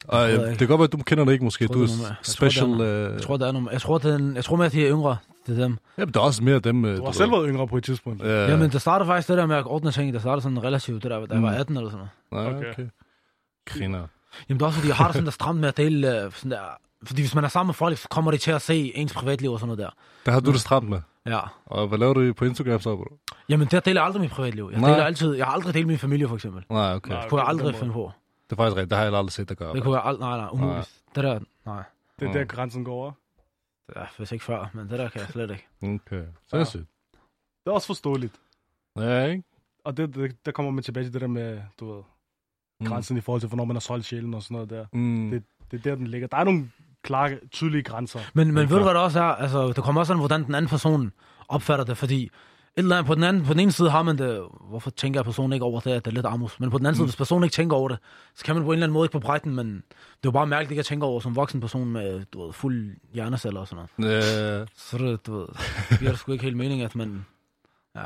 [0.08, 0.58] Og ved øh, jeg det ikke.
[0.58, 1.66] kan godt være, at du kender det ikke måske.
[1.66, 2.68] tror, Du er det er noget jeg special...
[2.70, 4.66] det øh, Jeg tror, det er nogle, jeg tror, det er en, jeg tror med,
[4.66, 5.16] at de er yngre.
[5.46, 5.78] Det er dem.
[5.98, 6.84] Ja, men der er også mere af dem...
[6.84, 7.14] øh, Du har ved.
[7.14, 8.22] selv været yngre på et tidspunkt.
[8.22, 8.50] Ja.
[8.50, 10.12] Ja, men det startede faktisk det der med at ordne ting.
[10.12, 11.56] Det startede sådan relativt, det der, da jeg var Mm.
[11.60, 12.50] 18 eller sådan noget.
[12.52, 12.70] Nej, Okay.
[12.72, 12.86] okay.
[13.66, 14.06] Griner.
[14.48, 16.32] Jamen det er også fordi, jeg har det sådan der stramt med at dele øh,
[16.32, 16.58] sådan der...
[17.04, 19.52] Fordi hvis man er sammen med folk, så kommer de til at se ens privatliv
[19.52, 19.90] og sådan noget der.
[20.26, 21.00] Der har du det stramt med.
[21.26, 21.40] Ja.
[21.66, 23.18] Og hvad laver du på Instagram så, bro?
[23.48, 24.68] Jamen, der deler jeg aldrig mit privatliv.
[24.72, 24.90] Jeg Nej.
[24.90, 25.34] deler altid...
[25.34, 26.64] Jeg har aldrig delt min familie, for eksempel.
[26.70, 27.10] Nej, okay.
[27.10, 27.20] Nej.
[27.20, 28.12] Det kunne jeg aldrig finde på.
[28.50, 28.90] Det er faktisk rigtigt.
[28.90, 29.74] Det har jeg aldrig set dig gøre.
[29.74, 30.20] Det kunne jeg aldrig...
[30.28, 31.00] Nej, nej, umuligt.
[31.14, 31.40] Det der...
[31.66, 31.82] Nej.
[32.20, 33.12] Det er der, grænsen går over.
[33.96, 35.66] Ja, hvis ikke før, men det der kan jeg slet ikke.
[35.82, 36.24] Okay.
[36.50, 36.84] Sindssygt.
[37.64, 38.34] Det er også forståeligt.
[38.96, 39.42] Ja, ikke?
[39.84, 42.02] Og det, det, der kommer man tilbage til det der med, du ved,
[42.80, 42.86] Mm.
[42.86, 44.86] grænsen i forhold til, hvornår man har solgt sjælen og sådan noget der.
[44.92, 45.30] Mm.
[45.30, 46.28] Det- Det er der, den ligger.
[46.28, 46.70] Der er nogle
[47.02, 48.20] klare, tydelige grænser.
[48.34, 49.24] Men, men ved du, hvad det også er?
[49.24, 51.12] Altså, det kommer også an, hvordan den anden person
[51.48, 52.30] opfatter det, fordi et
[52.76, 55.52] eller andet, på, den anden, på den ene side har man det, hvorfor tænker personen
[55.52, 57.44] ikke over det, at det er lidt armus, men på den anden side, hvis personen
[57.44, 57.98] ikke tænker over det,
[58.34, 60.30] så kan man på en eller anden måde ikke på brætten, men det er jo
[60.30, 63.68] bare mærkeligt ikke at tænke over som voksen person med, du ved, fuld hjerneceller og
[63.68, 64.14] sådan noget.
[64.22, 65.46] Ja, Så det, du ved,
[65.90, 67.24] det giver sgu ikke helt mening, at man,
[67.96, 68.00] ja,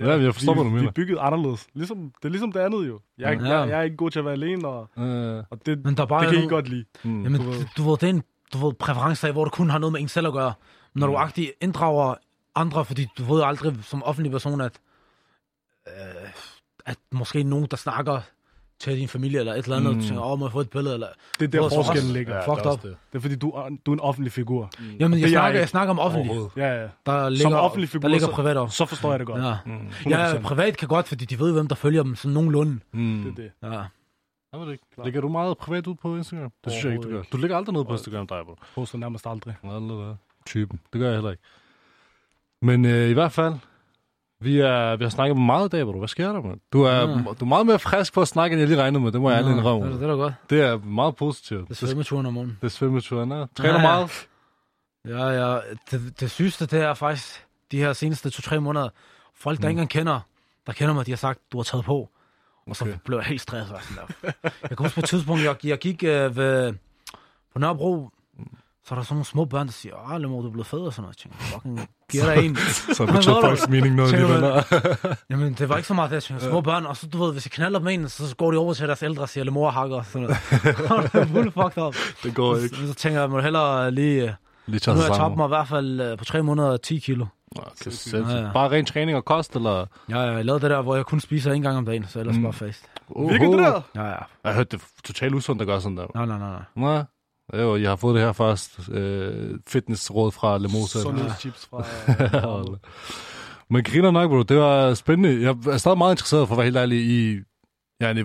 [0.00, 0.88] Ja, jeg forstår, vi, hvad du Vi mener.
[0.88, 1.66] er bygget anderledes.
[1.74, 3.00] Ligesom, det er ligesom det andet jo.
[3.18, 3.58] Jeg er, ikke, Ja.
[3.58, 5.02] jeg, jeg er ikke god til at være alene, og, ja.
[5.50, 6.84] og det, men der er bare det kan I nogle- godt lide.
[7.04, 7.22] Mm.
[7.22, 7.58] Jamen, Du ved.
[7.58, 8.22] du, du ved, det er en
[8.52, 10.52] du ved, præference af, hvor du kun har noget med en selv at gøre.
[10.94, 11.18] Når du Mm.
[11.18, 12.14] agtigt inddrager
[12.54, 14.72] andre, fordi du ved aldrig som offentlig person, at,
[15.86, 16.30] øh,
[16.86, 18.20] at måske nogen, der snakker
[18.80, 20.00] til din familie eller et eller andet, mm.
[20.00, 21.06] du tænker, åh, må jeg få et billede, eller...
[21.40, 22.34] Det er der Hvor så forskellen også- ligger.
[22.36, 22.82] Ja, fucked det er up.
[22.82, 22.96] det.
[23.12, 24.70] Det er fordi, du, er- du er en offentlig figur.
[24.80, 26.36] Jamen, Det er jeg jeg snakker, jeg snakker om offentlig.
[26.56, 26.88] Ja, ja.
[27.06, 28.76] Der ligger, offentlig figur, der ligger så- privat også.
[28.76, 29.42] Så forstår jeg det godt.
[29.42, 29.54] Ja.
[29.66, 30.10] Mm.
[30.10, 30.42] ja, 100%.
[30.42, 32.78] privat kan godt, fordi de ved, hvem der følger dem sådan nogenlunde.
[32.92, 33.22] Mm.
[33.36, 33.74] Det er det.
[33.76, 33.82] Ja.
[34.52, 34.84] Jeg ved det ikke.
[35.04, 36.52] Lægger du meget privat ud på Instagram?
[36.64, 37.22] Det synes jeg ikke, du gør.
[37.32, 38.54] Du lægger aldrig noget på Instagram, dig, bro.
[38.74, 39.54] Poster nærmest aldrig.
[39.64, 40.14] Aldrig der.
[40.46, 40.80] Typen.
[40.92, 41.42] Det gør jeg heller ikke.
[42.62, 43.54] Men øh, i hvert fald,
[44.40, 45.98] vi, er, vi har snakket meget i dag, bro.
[45.98, 46.60] Hvad sker der, man?
[46.72, 47.06] Du er, Ja.
[47.06, 49.12] du er meget mere frisk for at snakke, end jeg lige regnede med.
[49.12, 49.86] Det må jeg ærligt det, indrømme.
[49.86, 50.34] er- det er da godt.
[50.50, 51.68] Det er meget positivt.
[51.68, 52.58] Det er svømmeturen om morgenen.
[52.60, 53.44] Det er svømmeturen, ja.
[53.56, 53.82] Træner Ja, ja.
[53.82, 54.28] meget.
[55.08, 55.60] Ja, ja.
[55.90, 58.88] Det, det sygeste, det er faktisk de her seneste to-tre måneder.
[59.34, 59.70] Folk, der Mm.
[59.70, 60.20] ikke engang kender,
[60.66, 62.08] der kender mig, de har sagt, du har taget på.
[62.66, 63.76] Og så blev jeg helt stresset.
[63.76, 64.32] og Sådan der.
[64.62, 66.72] Jeg kan huske på et tidspunkt, jeg, jeg gik øh, ved,
[67.52, 68.10] på Nørrebro,
[68.84, 70.78] så er der sådan nogle små børn, der siger, ah, Lemor, du er blevet fed
[70.78, 71.24] og sådan noget.
[71.24, 72.56] Jeg tænkte, fucking, giver dig en.
[72.96, 73.24] Så var det?
[73.24, 75.16] folks mening noget Tænker alligevel.
[75.30, 76.30] Jamen, det var ikke så meget det.
[76.30, 78.58] Jeg små børn, og så, du ved, hvis jeg knaller dem en, så går de
[78.58, 80.38] over til deres ældre og siger, Lemor hakker og sådan noget.
[81.12, 81.94] det er fuldt fucked up.
[82.22, 82.76] Det går ikke.
[82.76, 84.22] Så, så tænker jeg, jeg må hellere lige...
[84.22, 84.30] øh,
[84.66, 86.76] Lige Nu tage har sig jeg tabt mig i hvert fald øh, på tre måneder
[86.76, 87.26] 10 kilo.
[87.74, 88.28] Sindssygt.
[88.28, 88.52] Ja, ja.
[88.52, 89.86] Bare ren træning og kost, eller?
[90.08, 92.36] Ja, jeg lavede det der, hvor jeg kun spiser en gang om dagen, så ellers
[92.36, 92.42] Mm.
[92.42, 92.84] bare fast.
[93.16, 93.80] Virker det der?
[93.94, 94.08] Ja, ja.
[94.08, 96.06] Jeg har hørt, det er totalt usundt at gøre sådan der.
[96.14, 97.04] Nej, nej, nej, nej.
[97.62, 98.88] Jo, jeg har fået det her først.
[98.92, 100.98] Øh, fitnessråd fra Lemosa.
[101.00, 101.84] Sundhedschips fra...
[102.48, 102.78] Hold.
[103.70, 104.42] Men griner nok, bro.
[104.42, 105.42] Det var spændende.
[105.42, 107.38] Jeg er stadig meget interesseret, for at være helt ærlig, i
[108.02, 108.20] yani,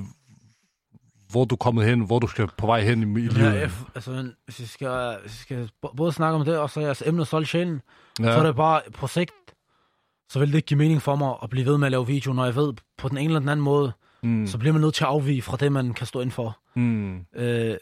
[1.36, 3.38] hvor du er kommet hen, hvor du skal på vej hen i, i livet.
[3.38, 6.79] Ja, jeg, altså, hvis vi skal, hvis vi skal både snakke om det, og så
[6.81, 7.81] jeres emne solgt sjælen,
[8.19, 8.23] ja.
[8.33, 9.31] så er det bare på sigt,
[10.29, 12.33] så vil det ikke give mening for mig at blive ved med at lave video,
[12.33, 13.91] når jeg ved på den ene eller den anden måde,
[14.23, 14.29] mm.
[14.29, 14.47] mm.
[14.47, 16.57] så bliver man nødt til at afvige fra det, man kan stå ind for.
[16.75, 17.25] Mm.
[17.36, 17.75] Øh,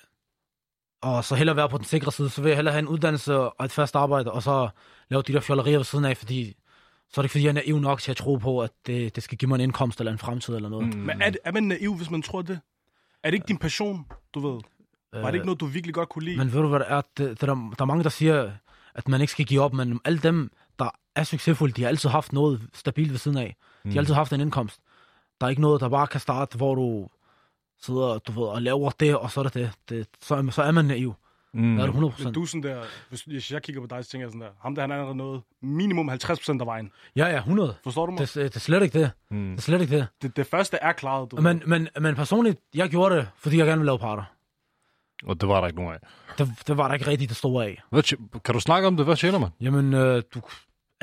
[1.01, 3.37] og så hellere være på den sikre side, så vil jeg hellere have en uddannelse
[3.39, 4.69] og et fast arbejde, og så
[5.09, 6.55] lave de der fjollerier ved siden af, fordi
[7.09, 9.15] så er det ikke, fordi jeg er naiv nok til at tro på, at det,
[9.15, 10.95] det skal give mig en indkomst eller en fremtid eller noget.
[10.95, 11.01] Mm.
[11.01, 12.59] Men er, det- er man naiv, hvis man tror det?
[13.23, 14.61] Er det ikke din passion, du ved?
[15.13, 16.37] Var det ikke noget, du virkelig godt kunne lide?
[16.37, 17.01] Men ved du, hvad det er?
[17.17, 18.51] Det, det der, der er mange, der siger,
[18.95, 22.09] at man ikke skal give op, men alle dem, der er succesfulde, de har altid
[22.09, 23.55] haft noget stabilt ved siden af.
[23.83, 24.79] De har altid haft en indkomst.
[25.41, 27.07] Der er ikke noget, der bare kan starte, hvor du
[27.81, 29.71] sidder du ved, og laver det, og så er det det.
[29.89, 31.13] det så, er, så er man naiv.
[31.53, 31.61] Mm.
[31.61, 32.35] Det er det 100 Men procent.
[32.35, 34.75] du sådan der, hvis, hvis jeg kigger på dig, så tænker jeg sådan der, ham
[34.75, 36.91] der, han er allerede nået minimum 50% af vejen.
[37.15, 37.75] Ja, ja, 100.
[37.83, 38.19] Forstår du mig?
[38.19, 39.11] Det, det er slet ikke det.
[39.31, 39.49] Mm.
[39.51, 40.07] Det er slet ikke det.
[40.21, 43.65] Det, det første er klaret, du Men, men, men personligt, jeg gjorde det, fordi jeg
[43.65, 44.23] gerne ville lave parter.
[45.25, 45.99] Og det var der ikke nogen af.
[46.37, 47.81] Det, det var der ikke rigtigt det store af.
[47.89, 48.03] Hvad,
[48.43, 49.05] kan du snakke om det?
[49.05, 49.49] Hvad tjener man?
[49.61, 50.41] Jamen, øh, du...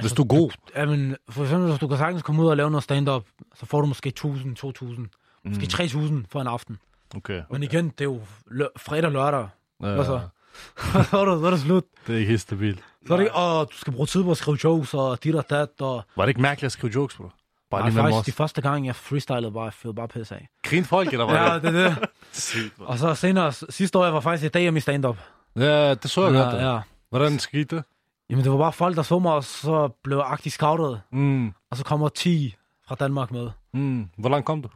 [0.01, 0.51] Hvis du er god.
[0.77, 3.25] Jamen, for eksempel, hvis du kan sagtens komme ud og lave noget stand-up,
[3.55, 5.09] så får du måske 1000, 2000,
[5.45, 6.79] måske 3000 for en aften.
[7.17, 7.43] Okay.
[7.51, 8.21] Men igen, det er jo
[8.51, 9.49] lø- fredag og lørdag.
[9.83, 10.21] Ja, Hvad så?
[11.11, 11.85] så, er det, så er det slut.
[12.07, 12.85] Det er ikke helt stabilt.
[13.07, 13.37] Så er det ikke,
[13.73, 16.05] du skal bruge tid på at skrive jokes, og dit og dat, og...
[16.17, 17.29] Var det ikke mærkeligt at skrive jokes, bro?
[17.71, 20.49] Bare Nej, faktisk, de første gang, jeg freestylede, bare, jeg fede bare pisse af.
[20.63, 21.37] Grin folk, eller hvad?
[21.37, 22.09] Ja, det er det.
[22.33, 22.75] Sygt.
[22.79, 25.19] Og så senere, sidste år, jeg var faktisk i dag i stand-up.
[25.57, 26.55] ja, det så jeg godt.
[26.55, 26.73] Ja, da.
[26.73, 26.81] ja.
[27.11, 27.85] Hvordan skete det?
[28.31, 31.01] Jamen, det var bare folk, der så mig, og så blev jeg aktivt scoutet.
[31.13, 31.53] Mm.
[31.71, 32.55] Og så kommer 10
[32.89, 33.51] fra Danmark med.
[33.75, 34.09] Mm.
[34.19, 34.69] Hvor langt kom du?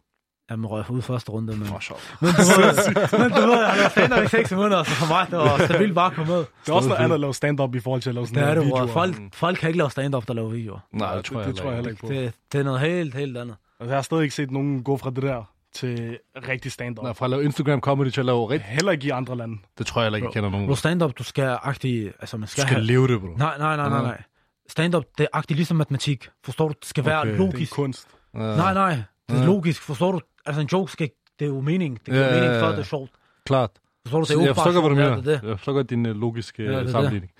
[0.51, 1.68] Jamen, røg ud første runde, men...
[1.74, 2.16] Oh, sjovt.
[2.20, 5.07] Men du ved, men du ved, jeg har lavet stand-up i 6 måneder, så for
[5.07, 6.38] mig, det var stabilt bare at komme med.
[6.38, 8.49] Det er også noget andet at lave stand-up i forhold til at lave Det sådan
[8.49, 8.86] er det, videoer.
[8.86, 10.78] Folk, folk kan ikke lave stand-up, der laver videoer.
[10.92, 12.12] Nej, det tror jeg, det, det tror jeg heller ikke på.
[12.12, 13.57] Det, det er noget helt, helt andet.
[13.80, 15.42] Altså, jeg har stadig ikke set nogen gå fra det der
[15.74, 16.18] til
[16.49, 17.03] rigtig stand-up.
[17.05, 18.68] Nej, fra at lave Instagram comedy til at lave rigtig...
[18.70, 19.59] Heller ikke i andre lande.
[19.78, 20.66] Det tror jeg heller ikke, jeg kender nogen.
[20.66, 22.12] Bro, stand-up, du skal agtig...
[22.20, 22.84] Altså, man Du skal, skal have...
[22.86, 23.26] leve det, bro.
[23.26, 24.22] Nej, nej, nej, nej, nej.
[24.68, 26.28] Stand-up, det er agtigt ligesom matematik.
[26.45, 26.74] Forstår du?
[26.80, 27.30] Det skal være Okay.
[27.30, 27.72] Det er logisk.
[27.74, 28.07] kunst.
[28.34, 28.38] Ja.
[28.38, 28.97] Nej, nej.
[29.28, 29.47] Det er Ja.
[29.47, 29.82] logisk.
[29.82, 30.20] Forstår du?
[30.47, 31.11] Altså, en joke skal...
[31.38, 31.95] Det er jo mening.
[31.99, 33.11] Det giver Ja, mening at det er sjovt.
[33.47, 33.70] Klart.
[34.07, 34.24] Forstår du?
[34.24, 35.32] Det er Så jo jeg forstår godt, hvad du mener.
[35.42, 35.49] er.
[35.49, 36.90] Jeg forstår godt din uh, logiske Ja, er det.
[36.90, 37.32] sammenligning.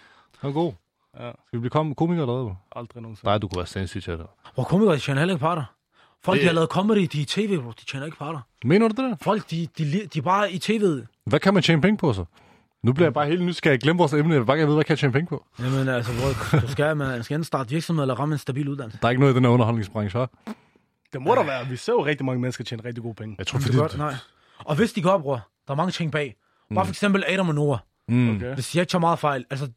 [0.43, 0.73] Det er god.
[1.21, 2.55] Ja, Skal vi blive kom- komikere eller hvad?
[2.77, 3.27] aldrig nogensinde.
[3.29, 4.27] Nej, du kunne være sindssygt til det.
[4.55, 5.65] Hvor komikere, de tjener heller ikke parter.
[6.25, 7.71] Folk, Det- de har lavet comedy, de er i tv, bro.
[7.71, 8.41] De tjener ikke parter.
[8.65, 9.17] Mener du det der?
[9.23, 11.07] Folk, de, de, de, de er bare i tv'et.
[11.27, 12.25] Hvad kan man tjene penge på så?
[12.83, 13.81] Nu bliver jeg bare helt nysgerrig.
[13.81, 14.33] Glem vores emne.
[14.33, 15.45] Jeg vil bare gerne vide, hvad kan jeg tjene penge på?
[15.59, 18.99] Jamen, altså, hvor, du skal, man skal enten starte virksomhed eller ramme en stabil uddannelse.
[19.03, 20.53] Der er ikke noget i den her underholdningsbranche, hva'?
[21.15, 21.67] Det må der være.
[21.67, 23.35] Vi ser jo rigtig mange mennesker tjene rigtig gode penge.
[23.39, 23.79] Jeg tror, Det fordi...
[23.79, 24.15] er godt, nej.
[24.59, 26.37] Og hvis de går, bror, der er mange ting bag.
[26.75, 27.79] Bare for eksempel Adam og Noah.
[28.09, 28.37] Mm.
[28.37, 28.55] Okay.
[28.55, 29.45] Hvis jeg ikke tager meget fejl.
[29.51, 29.71] Altså,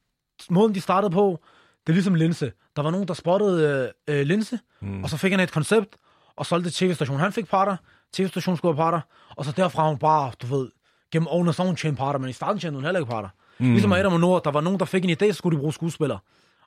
[0.49, 1.39] måden de startede på,
[1.87, 2.51] det er ligesom Linse.
[2.75, 5.03] Der var nogen, der spottede øh, øh, Linse, mm.
[5.03, 5.97] og så fik han et koncept,
[6.35, 7.21] og solgte det til tv-stationen.
[7.21, 7.77] Han fik parter,
[8.13, 10.69] tv-stationen skulle have parter, og så derfra har hun bare, du ved,
[11.11, 13.29] gennem årene, så har hun tjent parter, men i starten tjente hun heller ikke parter.
[13.57, 13.71] Mm.
[13.71, 15.73] Ligesom Adam og Noah, der var nogen, der fik en idé, så skulle de bruge
[15.73, 16.19] skuespillere.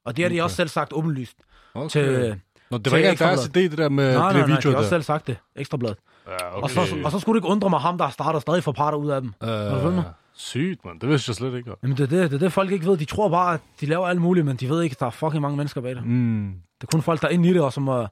[0.05, 0.43] Og det har de okay.
[0.43, 1.37] også selv sagt åbenlyst.
[1.75, 1.89] Okay.
[1.89, 2.41] Til,
[2.71, 3.69] Nå, det var ikke deres Ekstrabladet.
[3.69, 5.27] idé, det der med nej, de nej, der nej, de videoer har også selv sagt
[5.27, 5.37] det.
[5.57, 5.95] Ekstrablad.
[6.29, 8.73] Ja, Og, så, og så skulle det ikke undre mig ham, der starter stadig for
[8.73, 9.35] parter ud af dem.
[9.43, 10.03] Øh,
[10.35, 10.99] sygt, man.
[10.99, 11.73] Det vidste jeg slet ikke.
[11.83, 12.97] Jamen, det er det, det er det, folk ikke ved.
[12.97, 15.11] De tror bare, at de laver alt muligt, men de ved ikke, at der er
[15.11, 16.07] fucking mange mennesker bag det.
[16.07, 16.53] Mm.
[16.81, 17.93] Det er kun folk, der er inde i det, og som er...
[17.93, 18.09] Og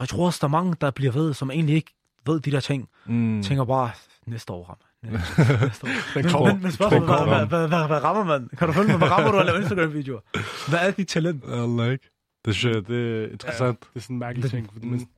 [0.00, 1.94] jeg tror også, der er mange, der bliver ved, som egentlig ikke
[2.26, 2.88] ved de der ting.
[3.06, 3.42] Mm.
[3.42, 3.90] Tænker bare,
[4.26, 4.84] næste år rammer.
[6.16, 6.24] jeg.
[6.30, 6.52] Kommer.
[6.52, 8.48] men, men spørgsmålet, hvad, hvad, hvad, hvad, rammer man?
[8.58, 8.98] Kan du følge mig?
[8.98, 10.20] Hvad rammer du at lave Instagram-videoer?
[10.70, 11.44] Hvad er dit talent?
[11.44, 12.10] Eller ikke.
[12.44, 13.80] Det synes jeg, det er interessant.
[13.80, 14.72] Det er sådan en mærkelig Det- ting.
[14.72, 15.08] fordi man-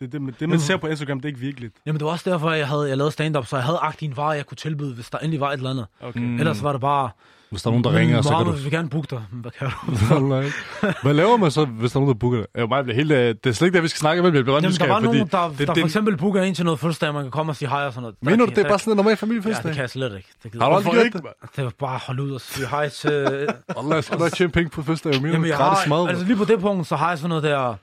[0.00, 1.76] Det, det, det, man ser på Instagram, det er ikke virkeligt.
[1.86, 4.16] Jamen, det var også derfor, jeg havde jeg lavede stand-up, så jeg havde agtigt en
[4.16, 5.86] vare, jeg kunne tilbyde, hvis der endelig var et eller andet.
[6.00, 6.20] Okay.
[6.20, 6.38] Mm.
[6.38, 7.10] Ellers var det bare,
[7.50, 8.52] Hvis der er nogen, der ringer, så kan du...
[8.52, 9.22] Vi vil gerne booke dig.
[9.32, 10.42] Men hvad kan du?
[11.02, 12.46] Hvad laver man så, hvis der er nogen, der booker det?
[12.54, 13.10] Jeg mig bliver helt,
[13.44, 15.00] det er slet ikke det, vi skal snakke med, jeg bliver ret Jamen, der var
[15.00, 17.56] nogen, der, det- der for eksempel booker en til noget fødselsdag, man kan komme og
[17.56, 18.16] sige hej og sådan noget.
[18.22, 19.68] Mener du, det er der- bare sådan en normal Ja, familiefødselsdag?
[19.68, 20.28] det kan jeg slet ikke.
[20.42, 21.18] Det Har du jeg aldrig gjort ikke?
[21.18, 21.26] det?
[21.56, 23.10] Det var bare holde ud og sige hej til...
[23.10, 25.12] Allah, jeg skal nok tjene penge på fødselsdag.
[25.22, 27.74] Jeg Jamen, jeg har, altså lige på det punkt, så har jeg sådan noget der...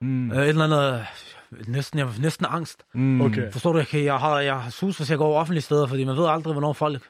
[0.00, 0.30] Mm.
[0.32, 1.06] Øh, et eller andet...
[1.66, 2.82] Næsten, jeg næsten angst.
[2.94, 3.20] Mm.
[3.20, 3.52] Okay.
[3.52, 4.04] Forstår du ikke?
[4.04, 6.52] Jeg har, jeg har sus, hvis jeg går over offentlige steder, fordi man ved aldrig,
[6.52, 7.02] hvornår folk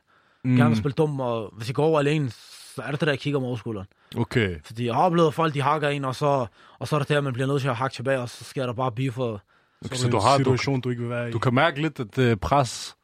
[0.44, 0.56] mm.
[0.56, 3.12] gerne vil spille dum, og hvis jeg går over alene, så er det det der,
[3.12, 3.86] jeg kigger over skulderen.
[4.16, 4.56] Okay.
[4.64, 6.46] Fordi jeg har oplevet, at folk de hakker en, og så,
[6.78, 8.66] og så er det der, man bliver nødt til at hakke tilbage, og så sker
[8.66, 9.42] der bare beef for,
[9.84, 9.96] okay.
[9.96, 11.32] Så Så du har, en situation, du ikke vil være i.
[11.32, 12.96] du kan mærke lidt, at det er pres.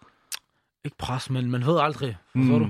[0.85, 2.16] ikke pres, men man ved aldrig.
[2.37, 2.68] Forstår du?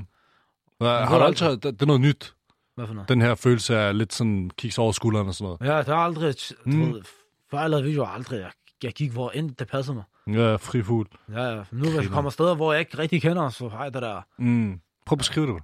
[0.79, 1.49] Hvad, ved har du aldrig.
[1.49, 2.35] altid, det, er noget nyt,
[2.75, 3.09] Hvad for noget?
[3.09, 5.73] den her følelse af lidt sådan, kigge over skulderen og sådan noget.
[5.75, 6.35] Ja, det har aldrig,
[6.65, 6.93] Mm.
[6.95, 7.03] ved,
[7.51, 8.41] før jeg lavede videoer, aldrig.
[8.41, 8.51] Jeg,
[8.83, 10.05] jeg gik hvor end det passede mig.
[10.27, 11.07] Ja, fri fugl.
[11.33, 11.65] Ja, ja.
[11.73, 14.21] Nu hvis jeg kommer steder, hvor jeg ikke rigtig kender, så har jeg det der.
[14.39, 14.81] Mm.
[15.07, 15.63] Prøv at beskrive det.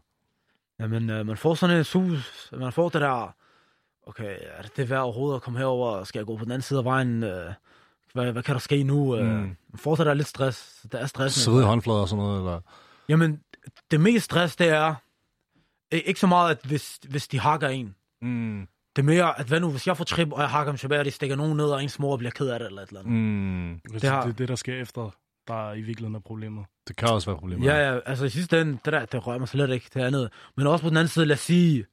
[0.81, 3.35] Jamen, øh, man får sådan en sus, man får det der,
[4.07, 6.05] okay, er det det værd overhovedet at komme herover?
[6.05, 7.23] Skal jeg gå på den anden side af vejen?
[7.23, 7.53] Øh,
[8.13, 9.17] hvad, hvad kan der ske nu?
[9.17, 9.37] Øh, Mm.
[9.73, 10.81] Man får det der lidt stress.
[10.93, 11.35] Det er stress.
[11.35, 12.61] Sidde i håndflader og sådan noget, eller...
[13.09, 13.41] Jamen,
[13.91, 14.95] det mest stress, det er
[15.93, 17.95] ikke så meget, at hvis, hvis de hakker en.
[18.23, 18.69] Mm.
[19.03, 21.01] Det er mere, at hvad nu, hvis jeg får trip, og jeg hakker dem tilbage,
[21.01, 23.01] og de stikker nogen ned, og ens mor bliver ked af det, eller et eller
[23.01, 23.13] andet.
[23.13, 23.81] Mm.
[23.93, 25.11] Det, det har- det er det, der sker efter,
[25.49, 26.65] der er i virkeligheden er problemet.
[26.89, 27.65] Det kan også være problemer.
[27.75, 30.31] Ja, ja, altså i sidste ende, det der, det rører mig slet ikke, det andet.
[30.57, 31.85] Men også på den anden side, lad os sige,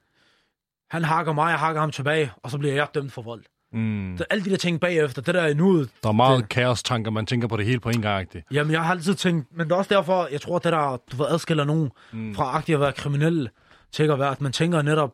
[0.92, 3.44] han hakker mig, jeg hakker ham tilbage, og så bliver jeg dømt for vold.
[3.74, 4.16] Mm.
[4.18, 7.12] Så alle de der ting bagefter, det der er nuet, Der er meget Det- kaos-tanker,
[7.12, 8.28] man tænker på det hele på en gang.
[8.28, 8.42] -agtigt.
[8.52, 10.98] jamen jeg har altid tænkt, men det er også derfor, jeg tror, at det der,
[11.12, 12.36] du ved, adskiller nogen Mm.
[12.36, 13.50] fra agtigt at være kriminelle,
[13.92, 15.14] til at være, at man tænker netop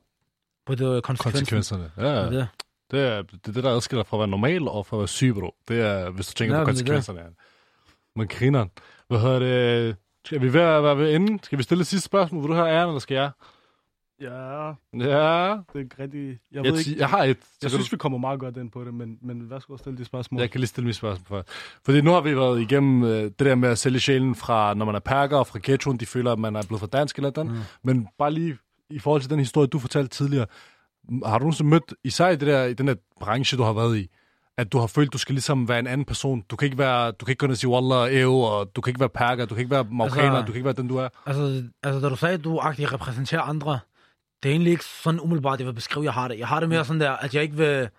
[0.65, 1.39] på det konsekvensen.
[1.39, 1.91] Konsekvenserne.
[1.97, 2.39] Ja, Det er ja.
[2.39, 2.47] det.
[2.91, 5.07] Det er det, er det der adskiller fra at være normal og fra at være
[5.07, 5.55] syg, bro.
[5.67, 6.87] Det er, hvis du tænker Ja, på det er det.
[6.93, 7.19] konsekvenserne.
[7.19, 7.25] Ja.
[8.15, 8.65] Men griner.
[9.07, 9.95] Hvad hedder det?
[10.25, 11.43] Skal vi ved at være ved enden?
[11.43, 12.41] Skal vi stille det sidste spørgsmål?
[12.43, 13.31] Vil du have æren, eller skal jeg?
[14.21, 14.69] Ja, Ja.
[14.93, 16.27] det er ikke rigtig...
[16.29, 17.37] Jeg, Jeg, ved jeg, ikke, jeg har et.
[17.43, 19.77] Så jeg synes, du, vi kommer meget godt ind på det, men, men hvad skal
[19.77, 20.41] stille de spørgsmål?
[20.41, 21.45] jeg kan lige stille mit spørgsmål for.
[21.85, 24.85] Fordi nu har vi været igennem øh, det der med at sælge sjælen fra, når
[24.85, 27.29] man er perker og fra ghettoen, de føler, at man er blevet for dansk eller
[27.29, 27.47] den.
[27.47, 27.57] Mm.
[27.83, 28.57] Men bare lige
[28.89, 30.45] i forhold til den historie, du fortalte tidligere,
[31.25, 33.97] har du nogensinde mødt, især i, det der, i den der branche, du har været
[33.97, 34.07] i,
[34.57, 36.41] at du har følt, du skal ligesom være en anden person.
[36.41, 38.81] Du kan ikke, være, du kan ikke gå ned og sige Wallah, Ev, og du
[38.81, 40.87] kan ikke være perker, du kan ikke være marokkaner, Altså- du kan ikke være den,
[40.87, 41.09] du er.
[41.25, 43.79] Altså, altså, da du sagde, at du agtigt repræsenterer andre,
[44.43, 46.39] det er egentlig ikke sådan umiddelbart, jeg vil beskrive, jeg har det.
[46.39, 47.89] Jeg har det mere sådan der, at jeg ikke vil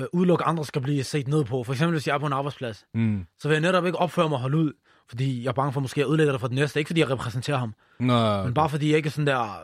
[0.00, 1.64] øh, udelukke, andre skal blive set ned på.
[1.64, 3.26] For eksempel, hvis jeg er på en arbejdsplads, Mm.
[3.38, 4.72] så vil jeg netop ikke opføre mig og holde ud,
[5.08, 6.80] fordi jeg er bange for måske at ødelægge det for den næste.
[6.80, 9.62] Ikke fordi jeg repræsenterer ham, Nå, men bare fordi jeg ikke sådan der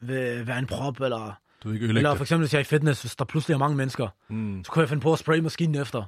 [0.00, 3.00] vil være en prop, eller, du ikke eller for eksempel, hvis jeg er i fitness,
[3.02, 4.64] hvis der pludselig er mange mennesker, Mm.
[4.64, 5.98] så kunne jeg finde på at spraye maskinen efter.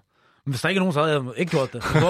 [0.44, 1.82] Men hvis der ikke er nogen, så havde jeg ikke gjort det.
[1.82, 2.06] Du?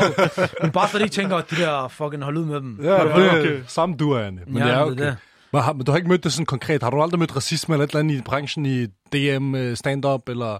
[0.62, 2.78] men bare så de ikke tænker, at de der fucking holde ud med dem.
[2.82, 3.62] Ja, det er okay.
[3.66, 4.40] samme du er, Anne.
[4.46, 5.06] Men Ja, det er det er okay.
[5.06, 5.16] det.
[5.52, 6.82] Men, har, men du har ikke mødt det sådan konkret.
[6.82, 10.28] Har du aldrig mødt racisme eller et eller andet i branchen i DM, øh, stand-up,
[10.28, 10.58] eller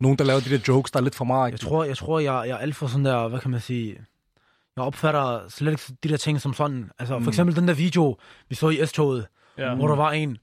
[0.00, 1.52] nogen, der laver de der jokes, der er lidt for meget?
[1.52, 3.96] Jeg tror, jeg, tror jeg, jeg er alt for sådan der, hvad kan man sige...
[4.76, 6.90] Jeg opfatter slet ikke de der ting som sådan.
[6.98, 8.16] Altså, for eksempel den der video,
[8.48, 9.26] vi så i S-toget,
[9.58, 9.74] Ja.
[9.74, 10.38] hvor der var en...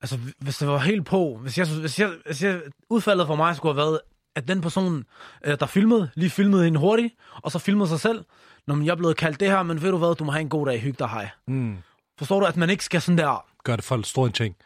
[0.00, 1.38] Altså, hvis det var helt på...
[1.42, 4.00] Hvis jeg, hvis jeg, hvis jeg, udfaldet for mig skulle have været,
[4.36, 5.04] at den person,
[5.44, 8.24] øh, der filmede, lige filmede hende hurtigt, og så filmede sig selv.
[8.66, 10.48] Når jeg er blevet kaldt det her, men ved du hvad, du må have en
[10.48, 11.28] god dag, hygge dig, hej.
[11.48, 11.76] Mm.
[12.18, 13.44] Forstår du, at man ikke skal sådan der...
[13.64, 14.56] Gør det for en stor en ting.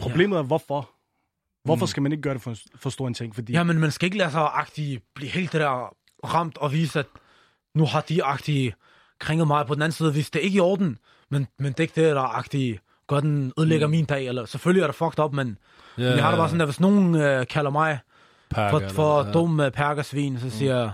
[0.00, 0.90] Problemet er, hvorfor?
[1.64, 1.88] Hvorfor Mm.
[1.88, 3.34] skal man ikke gøre det for, for stor en ting?
[3.34, 5.94] Fordi Ja, men man skal ikke lade sig agtig blive helt det der
[6.24, 7.06] ramt og vise, at
[7.74, 8.74] nu har de agtige
[9.18, 10.98] kringet mig på den anden side, hvis det er ikke i orden,
[11.30, 13.90] men, men det er ikke det, der agtige gør den, ødelægger mm.
[13.90, 15.58] min dag, eller selvfølgelig er det fucked up, men,
[15.98, 17.98] Ja, men jeg har det bare sådan, at hvis nogen øh, kalder mig
[18.54, 19.32] for, for ja.
[19.32, 20.90] dum øh, perkersvin, så siger jeg,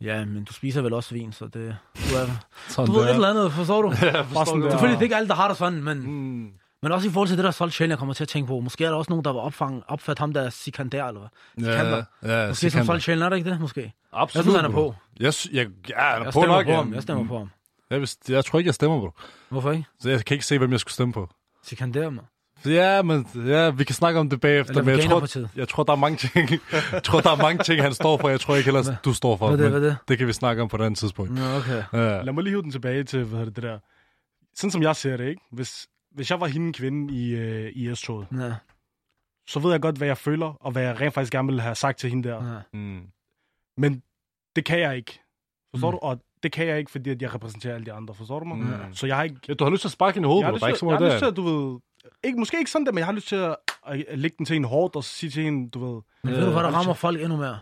[0.00, 2.26] ja, men du spiser vel også svin, så det, du, er,
[2.86, 3.88] du ved et eller andet, forstår du?
[4.34, 6.50] bare sådan der, Selvfølgelig, det er ikke alle, der har det sådan, men, Mm.
[6.82, 8.60] men også i forhold til det der solgt sjældent, jeg kommer til at tænke på,
[8.60, 11.66] måske er der også nogen, der vil opfange, opfatte ham der Sikander, eller hvad?
[11.66, 12.02] Ja, Sikander.
[12.42, 13.92] ja, Måske som solgt sjældent, er det ikke det, måske?
[14.12, 14.44] Absolut.
[14.46, 14.94] Jeg synes, han er på.
[15.20, 16.64] Jeg, jeg, ja, han er Jeg på stemmer nok.
[16.64, 16.76] på ja.
[16.76, 17.50] ham, jeg stemmer på ham.
[17.90, 19.14] Jeg, jeg tror ikke, jeg stemmer på.
[19.48, 19.84] Hvorfor ikke?
[20.00, 21.28] Så jeg kan ikke se, hvem jeg skulle stemme på.
[21.62, 22.24] Sikander, mig.
[22.62, 25.68] Så ja, men ja, vi kan snakke om det bagefter, Eller men jeg tror, jeg
[25.68, 26.50] tror, der er mange ting,
[26.92, 28.28] jeg tror, der er mange ting, han står for.
[28.28, 28.96] Jeg tror ikke ellers, Hvad?
[29.04, 29.48] du står for.
[29.48, 29.96] Hvad det, hvad det?
[30.08, 31.32] det kan vi snakke om på et andet tidspunkt.
[31.34, 31.82] Nå, okay.
[31.92, 32.22] Ja.
[32.22, 33.78] Lad mig lige hive den tilbage til, hvad det, det der.
[34.54, 35.42] Sådan som jeg ser det, ikke?
[35.52, 38.54] Hvis, hvis jeg var hende kvinde i, øh, i S-toget, Ja,
[39.46, 41.74] så ved jeg godt, hvad jeg føler, og hvad jeg rent faktisk gerne ville have
[41.74, 42.54] sagt til hende der.
[42.54, 42.78] ja.
[42.78, 43.02] Mm.
[43.76, 44.02] Men
[44.56, 45.20] det kan jeg ikke.
[45.74, 45.94] Forstår mm.
[45.94, 45.98] du?
[46.02, 48.14] Og det kan jeg ikke, fordi at jeg repræsenterer alle de andre.
[48.14, 48.58] Forstår du mig?
[48.58, 48.72] Mm.
[48.94, 49.36] Så jeg har ikke...
[49.48, 50.80] Ja, du har lyst til at sparke hende i hovedet, Jeg har lyst ikke så
[50.80, 51.78] til, jeg meget har lyst til, at du ved...
[52.24, 54.56] Ikke, måske ikke sådan der, men jeg har lyst til at, at lægge den til
[54.56, 56.02] en hårdt og sige til hende, du ved...
[56.24, 57.58] Men ved du, hvad der rammer folk endnu mere?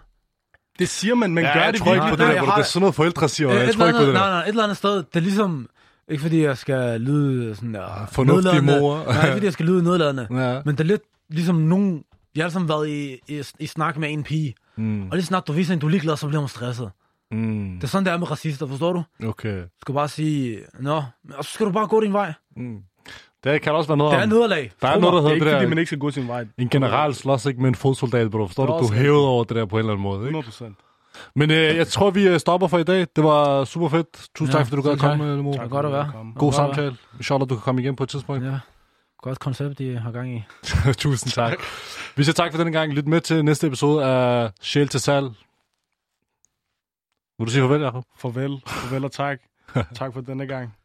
[0.79, 2.11] Det siger man, men Ja, gør jeg det tror ikke virkelig.
[2.11, 3.87] på det Nej, der, jeg har- Det er sådan noget forældre siger, jeg eller tror
[3.87, 4.31] ikke på det nej, der.
[4.31, 5.68] nej, et eller andet sted, det er ligesom...
[6.09, 8.07] Ikke fordi jeg skal lyde sådan der...
[8.12, 8.81] Fornuftig nedladende.
[8.81, 9.05] mor.
[9.05, 10.26] Nej, ikke fordi jeg skal lyde nedladende.
[10.31, 10.61] Ja.
[10.64, 12.03] Men det er lidt ligesom nogen...
[12.37, 14.55] Jeg har sammen været i, i, i snak med en pige.
[14.76, 15.03] Mm.
[15.11, 16.91] Og lige snart du viser hende, du er ligeglad, så bliver hun stresset.
[17.31, 17.74] Mm.
[17.74, 19.03] Det er sådan, det er med racister, forstår du?
[19.29, 19.62] Okay.
[19.62, 21.03] Du skal bare sige, nå,
[21.35, 22.33] og så skal du bare gå din vej.
[22.57, 22.79] Mm.
[23.45, 24.29] Det kan også være noget Det er om...
[24.29, 24.72] nederlag.
[24.83, 25.31] Der er noget, der mig.
[25.31, 25.68] Det er hedder ikke, det fordi der...
[25.68, 26.47] man ikke skal gå sin vej.
[26.59, 28.47] En general slås ikke med en fodsoldat, bro.
[28.47, 28.72] Forstår du?
[28.72, 30.39] Du er hævet over det der på en eller anden måde, ikke?
[30.39, 30.76] 100 procent.
[31.35, 33.07] Men øh, jeg tror, vi øh, stopper for i dag.
[33.16, 34.07] Det var super fedt.
[34.35, 35.53] Tusind Ja, tak, fordi du gad at komme, Lemo.
[35.53, 35.70] Tak.
[35.70, 36.12] godt at være.
[36.37, 36.97] God samtale.
[37.18, 38.45] Inshallah, du kan komme igen på et tidspunkt.
[38.45, 38.59] Ja.
[39.22, 40.43] Godt koncept, I har gang i.
[40.99, 41.59] Tusind tak.
[42.16, 42.93] Vi siger tak for denne gang.
[42.93, 45.26] Lyt med til næste episode af Sjæl til salg.
[47.39, 48.05] Vil du sige farvel, Jacob?
[48.16, 49.41] Farvel, farvel og tak.
[49.99, 50.78] tak for denne gang.